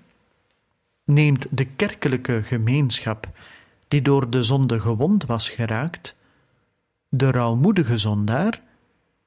neemt 1.04 1.46
de 1.50 1.64
kerkelijke 1.64 2.42
gemeenschap, 2.42 3.28
die 3.88 4.02
door 4.02 4.30
de 4.30 4.42
zonde 4.42 4.80
gewond 4.80 5.24
was 5.24 5.48
geraakt, 5.48 6.16
de 7.08 7.30
rouwmoedige 7.30 7.96
zondaar, 7.96 8.60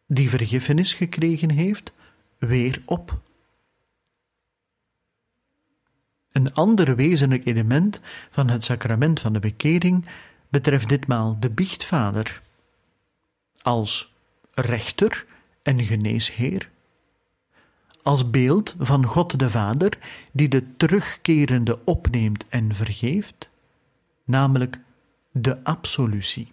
die 0.07 0.29
vergiffenis 0.29 0.93
gekregen 0.93 1.49
heeft, 1.49 1.91
weer 2.37 2.81
op. 2.85 3.19
Een 6.31 6.53
ander 6.53 6.95
wezenlijk 6.95 7.45
element 7.45 7.99
van 8.29 8.49
het 8.49 8.63
sacrament 8.63 9.19
van 9.19 9.33
de 9.33 9.39
bekering 9.39 10.05
betreft 10.49 10.89
ditmaal 10.89 11.37
de 11.39 11.49
biechtvader. 11.49 12.41
Als 13.61 14.13
rechter 14.53 15.25
en 15.61 15.83
geneesheer, 15.83 16.73
als 18.05 18.29
beeld 18.29 18.75
van 18.79 19.05
God 19.05 19.39
de 19.39 19.49
Vader, 19.49 19.97
die 20.31 20.49
de 20.49 20.75
terugkerende 20.77 21.79
opneemt 21.83 22.45
en 22.47 22.73
vergeeft, 22.73 23.49
namelijk 24.23 24.79
de 25.31 25.63
absolutie. 25.63 26.51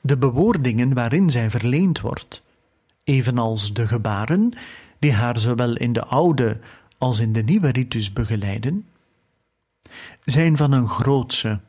De 0.00 0.16
bewoordingen 0.16 0.94
waarin 0.94 1.30
zij 1.30 1.50
verleend 1.50 2.00
wordt, 2.00 2.42
evenals 3.04 3.72
de 3.72 3.86
gebaren 3.86 4.52
die 4.98 5.12
haar 5.12 5.38
zowel 5.38 5.76
in 5.76 5.92
de 5.92 6.04
oude 6.04 6.60
als 6.98 7.18
in 7.18 7.32
de 7.32 7.42
nieuwe 7.42 7.68
ritus 7.68 8.12
begeleiden, 8.12 8.86
zijn 10.24 10.56
van 10.56 10.72
een 10.72 10.88
grootse 10.88 11.60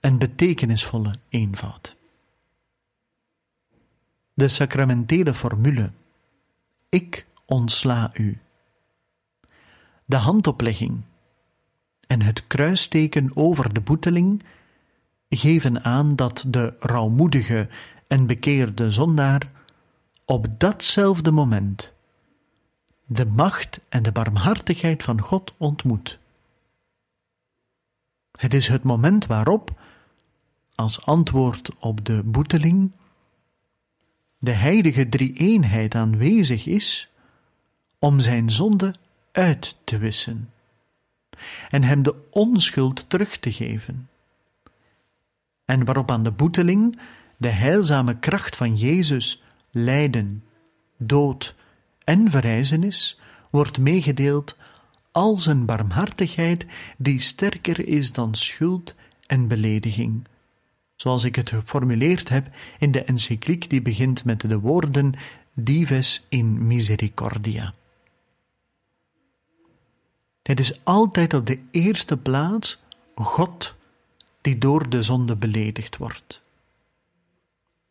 en 0.00 0.18
betekenisvolle 0.18 1.14
eenvoud. 1.28 1.98
De 4.40 4.48
sacramentele 4.48 5.34
formule 5.34 5.90
Ik 6.88 7.26
ontsla 7.46 8.10
u. 8.14 8.38
De 10.04 10.16
handoplegging 10.16 11.02
en 12.06 12.22
het 12.22 12.46
kruisteken 12.46 13.36
over 13.36 13.74
de 13.74 13.80
boeteling 13.80 14.42
geven 15.28 15.84
aan 15.84 16.16
dat 16.16 16.44
de 16.48 16.74
rouwmoedige 16.78 17.68
en 18.06 18.26
bekeerde 18.26 18.90
zondaar 18.90 19.50
op 20.24 20.46
datzelfde 20.58 21.30
moment 21.30 21.92
de 23.06 23.26
macht 23.26 23.80
en 23.88 24.02
de 24.02 24.12
barmhartigheid 24.12 25.02
van 25.02 25.20
God 25.20 25.54
ontmoet. 25.56 26.18
Het 28.38 28.54
is 28.54 28.68
het 28.68 28.82
moment 28.82 29.26
waarop, 29.26 29.80
als 30.74 31.06
antwoord 31.06 31.70
op 31.78 32.04
de 32.04 32.22
boeteling, 32.24 32.92
de 34.42 34.50
heilige 34.50 35.08
drie-eenheid 35.08 35.94
aanwezig 35.94 36.66
is 36.66 37.08
om 37.98 38.20
zijn 38.20 38.50
zonde 38.50 38.94
uit 39.32 39.76
te 39.84 39.98
wissen 39.98 40.50
en 41.70 41.82
hem 41.82 42.02
de 42.02 42.14
onschuld 42.30 43.04
terug 43.08 43.38
te 43.38 43.52
geven. 43.52 44.08
En 45.64 45.84
waarop 45.84 46.10
aan 46.10 46.22
de 46.22 46.30
boeteling 46.30 46.98
de 47.36 47.48
heilzame 47.48 48.18
kracht 48.18 48.56
van 48.56 48.76
Jezus 48.76 49.42
lijden, 49.70 50.44
dood 50.96 51.54
en 52.04 52.30
verrijzenis 52.30 53.20
wordt 53.50 53.78
meegedeeld 53.78 54.56
als 55.12 55.46
een 55.46 55.66
barmhartigheid 55.66 56.66
die 56.98 57.20
sterker 57.20 57.88
is 57.88 58.12
dan 58.12 58.34
schuld 58.34 58.94
en 59.26 59.48
belediging. 59.48 60.28
Zoals 61.00 61.24
ik 61.24 61.36
het 61.36 61.48
geformuleerd 61.48 62.28
heb 62.28 62.48
in 62.78 62.90
de 62.90 63.04
encycliek 63.04 63.70
die 63.70 63.82
begint 63.82 64.24
met 64.24 64.40
de 64.40 64.58
woorden 64.58 65.12
Dives 65.54 66.24
in 66.28 66.66
misericordia. 66.66 67.74
Het 70.42 70.60
is 70.60 70.84
altijd 70.84 71.34
op 71.34 71.46
de 71.46 71.58
eerste 71.70 72.16
plaats 72.16 72.78
God 73.14 73.74
die 74.40 74.58
door 74.58 74.88
de 74.88 75.02
zonde 75.02 75.36
beledigd 75.36 75.96
wordt. 75.96 76.42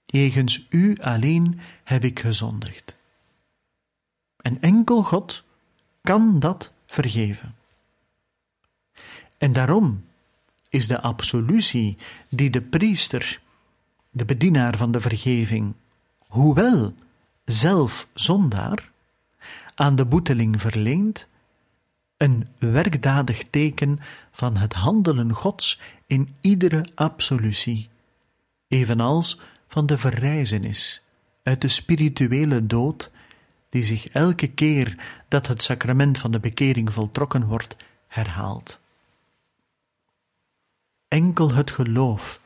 Jegens 0.05 0.65
u 0.69 0.97
alleen 0.97 1.59
heb 1.83 2.03
ik 2.03 2.19
gezondigd. 2.19 2.95
En 4.37 4.61
enkel 4.61 5.03
God 5.03 5.43
kan 6.01 6.39
dat 6.39 6.71
vergeven. 6.85 7.55
En 9.37 9.53
daarom 9.53 10.03
is 10.69 10.87
de 10.87 11.01
absolutie 11.01 11.97
die 12.29 12.49
de 12.49 12.61
priester, 12.61 13.41
de 14.09 14.25
bedienaar 14.25 14.77
van 14.77 14.91
de 14.91 14.99
vergeving, 14.99 15.73
hoewel 16.27 16.93
zelf 17.45 18.07
zondaar, 18.13 18.91
aan 19.75 19.95
de 19.95 20.05
boeteling 20.05 20.61
verleent, 20.61 21.27
een 22.17 22.47
werkdadig 22.57 23.43
teken 23.43 23.99
van 24.31 24.57
het 24.57 24.73
handelen 24.73 25.33
Gods 25.33 25.79
in 26.05 26.35
iedere 26.39 26.85
absolutie, 26.95 27.89
evenals 28.67 29.39
van 29.67 29.85
de 29.85 29.97
verrijzenis 29.97 31.01
uit 31.43 31.61
de 31.61 31.67
spirituele 31.67 32.65
dood, 32.65 33.11
die 33.69 33.83
zich 33.83 34.05
elke 34.05 34.47
keer 34.47 34.95
dat 35.27 35.47
het 35.47 35.63
sacrament 35.63 36.17
van 36.17 36.31
de 36.31 36.39
bekering 36.39 36.93
voltrokken 36.93 37.45
wordt, 37.45 37.75
herhaalt. 38.07 38.79
Enkel 41.09 41.53
het 41.53 41.71
geloof 41.71 42.39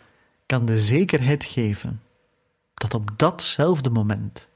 kan 0.45 0.65
de 0.65 0.79
zekerheid 0.79 1.43
geven 1.43 2.01
dat 2.73 2.93
op 2.93 3.11
datzelfde 3.15 3.89
moment, 3.89 4.49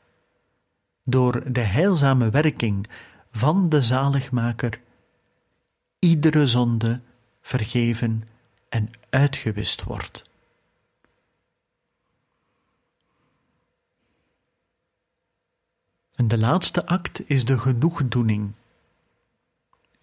door 1.04 1.52
de 1.52 1.62
heilzame 1.62 2.30
werking 2.30 2.88
van 3.32 3.70
de 3.70 3.84
zaligmaker, 3.84 4.82
iedere 6.00 6.48
zonde 6.48 7.00
vergeven 7.42 8.28
en 8.70 8.92
uitgewist 9.10 9.84
wordt. 9.84 10.24
En 16.16 16.28
de 16.28 16.38
laatste 16.38 16.86
act 16.86 17.30
is 17.30 17.46
de 17.46 17.60
genoegdoening. 17.60 18.52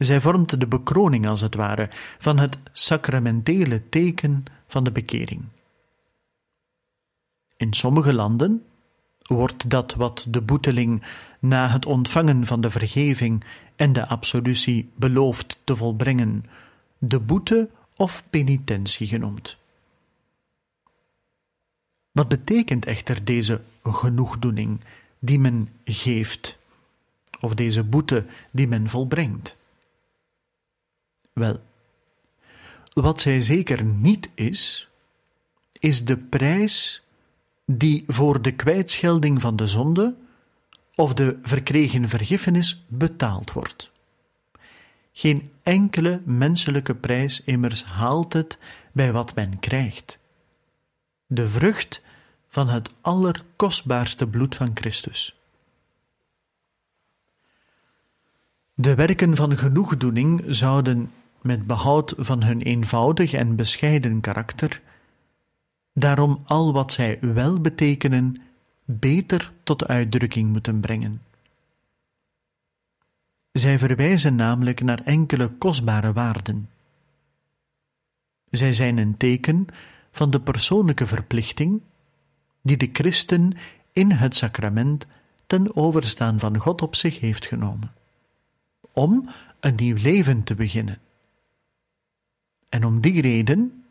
Zij 0.05 0.21
vormt 0.21 0.61
de 0.61 0.67
bekroning, 0.67 1.27
als 1.27 1.41
het 1.41 1.55
ware, 1.55 1.91
van 2.19 2.39
het 2.39 2.59
sacramentele 2.73 3.89
teken 3.89 4.45
van 4.67 4.85
de 4.85 4.93
bekering. 4.93 5.45
In 7.57 7.73
sommige 7.73 8.15
landen 8.15 8.65
wordt 9.23 9.71
dat 9.71 9.95
wat 9.95 10.27
de 10.29 10.41
boeteling 10.41 11.03
na 11.39 11.69
het 11.69 11.87
ontvangen 11.87 12.47
van 12.47 12.61
de 12.61 12.71
vergeving 12.71 13.45
en 13.77 13.93
de 13.93 14.07
absolutie 14.07 14.91
belooft 14.97 15.59
te 15.65 15.77
volbrengen, 15.77 16.45
de 16.99 17.21
boete 17.21 17.69
of 17.97 18.25
penitentie 18.31 19.07
genoemd. 19.07 19.57
Wat 22.13 22.29
betekent 22.29 22.85
echter 22.85 23.25
deze 23.25 23.61
genoegdoening 23.83 24.81
die 25.19 25.39
men 25.39 25.69
geeft, 25.85 26.59
of 27.41 27.55
deze 27.55 27.85
boete 27.85 28.27
die 28.51 28.69
men 28.69 28.89
volbrengt? 28.89 29.57
Wel, 31.35 31.63
wat 32.93 33.21
zij 33.21 33.43
zeker 33.43 33.85
niet 33.85 34.29
is, 34.35 34.89
is 35.73 36.05
de 36.05 36.17
prijs 36.17 37.03
die 37.65 38.05
voor 38.07 38.43
de 38.43 38.53
kwijtschelding 38.53 39.41
van 39.41 39.57
de 39.57 39.67
zonde 39.67 40.15
of 40.95 41.15
de 41.15 41.39
verkregen 41.43 42.09
vergiffenis 42.09 42.85
betaald 42.87 43.53
wordt. 43.53 43.91
Geen 45.13 45.51
enkele 45.63 46.21
menselijke 46.25 46.95
prijs 46.95 47.43
immers 47.45 47.85
haalt 47.85 48.33
het 48.33 48.59
bij 48.93 49.13
wat 49.13 49.35
men 49.35 49.59
krijgt. 49.61 50.19
De 51.27 51.49
vrucht 51.49 52.03
van 52.49 52.69
het 52.69 52.91
allerkostbaarste 53.01 54.27
bloed 54.29 54.55
van 54.55 54.71
Christus. 54.75 55.37
De 58.75 58.95
werken 58.95 59.37
van 59.37 59.57
genoegdoening 59.57 60.43
zouden, 60.47 61.13
met 61.45 61.67
behoud 61.67 62.15
van 62.17 62.43
hun 62.43 62.63
eenvoudig 62.63 63.33
en 63.33 63.57
bescheiden 63.57 64.21
karakter, 64.21 64.81
daarom 65.93 66.43
al 66.45 66.73
wat 66.73 66.93
zij 66.93 67.19
wel 67.21 67.61
betekenen, 67.61 68.43
beter 68.85 69.53
tot 69.63 69.87
uitdrukking 69.87 70.51
moeten 70.51 70.81
brengen. 70.81 71.23
Zij 73.53 73.79
verwijzen 73.79 74.35
namelijk 74.35 74.83
naar 74.83 75.01
enkele 75.05 75.49
kostbare 75.49 76.13
waarden. 76.13 76.69
Zij 78.51 78.73
zijn 78.73 78.99
een 78.99 79.17
teken 79.17 79.67
van 80.11 80.31
de 80.31 80.41
persoonlijke 80.41 81.07
verplichting 81.07 81.81
die 82.63 82.77
de 82.77 82.91
christen 82.93 83.53
in 83.93 84.11
het 84.11 84.37
sacrament 84.37 85.07
ten 85.47 85.77
overstaan 85.77 86.39
van 86.39 86.59
God 86.59 86.83
op 86.83 86.95
zich 86.95 87.21
heeft 87.21 87.47
genomen, 87.47 87.93
om 88.93 89.29
een 89.61 89.75
nieuw 89.75 89.97
leven 89.97 90.43
te 90.43 90.55
beginnen. 90.55 90.99
En 92.75 92.85
om 92.85 93.01
die 93.01 93.21
reden 93.21 93.85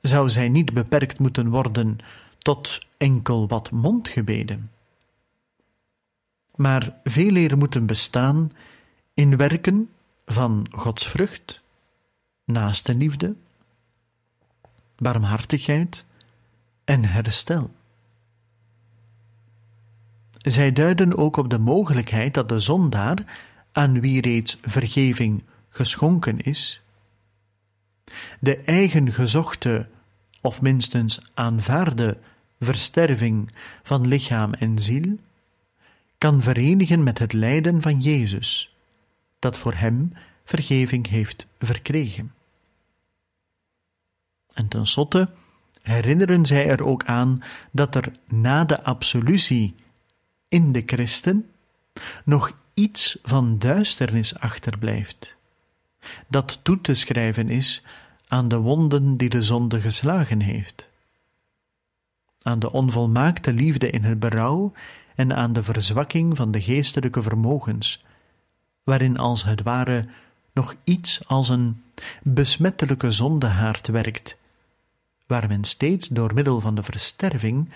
zou 0.00 0.28
zij 0.28 0.48
niet 0.48 0.72
beperkt 0.72 1.18
moeten 1.18 1.48
worden 1.48 1.98
tot 2.38 2.86
enkel 2.96 3.48
wat 3.48 3.70
mondgebeden, 3.70 4.70
maar 6.54 6.96
veel 7.04 7.36
eer 7.36 7.58
moeten 7.58 7.86
bestaan 7.86 8.52
in 9.14 9.36
werken 9.36 9.90
van 10.26 10.66
Gods 10.70 11.08
vrucht, 11.08 11.60
naaste 12.44 12.94
liefde, 12.94 13.34
barmhartigheid 14.96 16.04
en 16.84 17.04
herstel. 17.04 17.70
Zij 20.30 20.72
duiden 20.72 21.16
ook 21.16 21.36
op 21.36 21.50
de 21.50 21.58
mogelijkheid 21.58 22.34
dat 22.34 22.48
de 22.48 22.58
zondaar, 22.58 23.24
aan 23.72 24.00
wie 24.00 24.20
reeds 24.20 24.58
vergeving 24.62 25.42
geschonken 25.68 26.40
is, 26.40 26.83
de 28.40 28.56
eigen 28.56 29.12
gezochte 29.12 29.88
of 30.40 30.60
minstens 30.60 31.20
aanvaarde 31.34 32.18
versterving 32.60 33.50
van 33.82 34.08
lichaam 34.08 34.52
en 34.52 34.78
ziel 34.78 35.18
kan 36.18 36.42
verenigen 36.42 37.02
met 37.02 37.18
het 37.18 37.32
lijden 37.32 37.82
van 37.82 38.00
Jezus, 38.00 38.76
dat 39.38 39.58
voor 39.58 39.74
hem 39.74 40.12
vergeving 40.44 41.08
heeft 41.08 41.46
verkregen. 41.58 42.34
En 44.52 44.68
tenslotte 44.68 45.28
herinneren 45.82 46.46
zij 46.46 46.68
er 46.68 46.84
ook 46.84 47.04
aan 47.04 47.42
dat 47.70 47.94
er 47.94 48.12
na 48.26 48.64
de 48.64 48.82
absolutie 48.82 49.74
in 50.48 50.72
de 50.72 50.82
christen 50.86 51.50
nog 52.24 52.52
iets 52.74 53.18
van 53.22 53.58
duisternis 53.58 54.38
achterblijft, 54.38 55.36
dat 56.26 56.60
toe 56.62 56.80
te 56.80 56.94
schrijven 56.94 57.48
is 57.48 57.82
aan 58.28 58.48
de 58.48 58.58
wonden 58.58 59.14
die 59.14 59.28
de 59.28 59.42
zonde 59.42 59.80
geslagen 59.80 60.40
heeft, 60.40 60.88
aan 62.42 62.58
de 62.58 62.72
onvolmaakte 62.72 63.52
liefde 63.52 63.90
in 63.90 64.04
het 64.04 64.18
berouw 64.18 64.72
en 65.14 65.36
aan 65.36 65.52
de 65.52 65.62
verzwakking 65.62 66.36
van 66.36 66.50
de 66.50 66.62
geestelijke 66.62 67.22
vermogens, 67.22 68.04
waarin 68.82 69.18
als 69.18 69.44
het 69.44 69.62
ware 69.62 70.04
nog 70.52 70.74
iets 70.84 71.28
als 71.28 71.48
een 71.48 71.82
besmettelijke 72.22 73.10
zondehaard 73.10 73.86
werkt, 73.86 74.36
waar 75.26 75.48
men 75.48 75.64
steeds 75.64 76.08
door 76.08 76.34
middel 76.34 76.60
van 76.60 76.74
de 76.74 76.82
versterving 76.82 77.70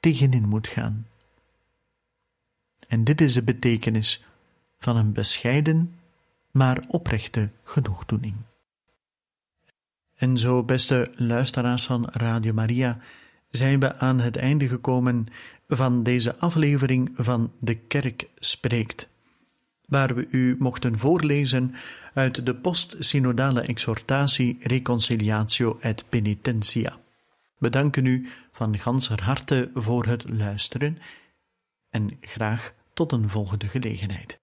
tegenin 0.00 0.48
moet 0.48 0.68
gaan. 0.68 1.06
En 2.88 3.04
dit 3.04 3.20
is 3.20 3.34
de 3.34 3.42
betekenis 3.42 4.24
van 4.78 4.96
een 4.96 5.12
bescheiden, 5.12 5.94
maar 6.52 6.84
oprechte 6.88 7.50
genoegdoening. 7.64 8.34
En 10.14 10.38
zo, 10.38 10.62
beste 10.62 11.12
luisteraars 11.16 11.84
van 11.84 12.08
Radio 12.10 12.52
Maria, 12.52 12.98
zijn 13.50 13.80
we 13.80 13.94
aan 13.94 14.20
het 14.20 14.36
einde 14.36 14.68
gekomen 14.68 15.26
van 15.68 16.02
deze 16.02 16.36
aflevering 16.36 17.10
van 17.14 17.52
De 17.58 17.74
Kerk 17.74 18.28
Spreekt, 18.38 19.08
waar 19.86 20.14
we 20.14 20.28
u 20.30 20.56
mochten 20.58 20.98
voorlezen 20.98 21.74
uit 22.14 22.46
de 22.46 22.54
post-synodale 22.54 23.60
exhortatie 23.60 24.58
Reconciliatio 24.60 25.78
et 25.80 26.04
Penitentia. 26.08 26.98
We 27.58 27.70
danken 27.70 28.06
u 28.06 28.28
van 28.52 28.78
ganser 28.78 29.22
harte 29.22 29.70
voor 29.74 30.06
het 30.06 30.24
luisteren 30.28 30.98
en 31.90 32.18
graag 32.20 32.72
tot 32.94 33.12
een 33.12 33.28
volgende 33.28 33.68
gelegenheid. 33.68 34.41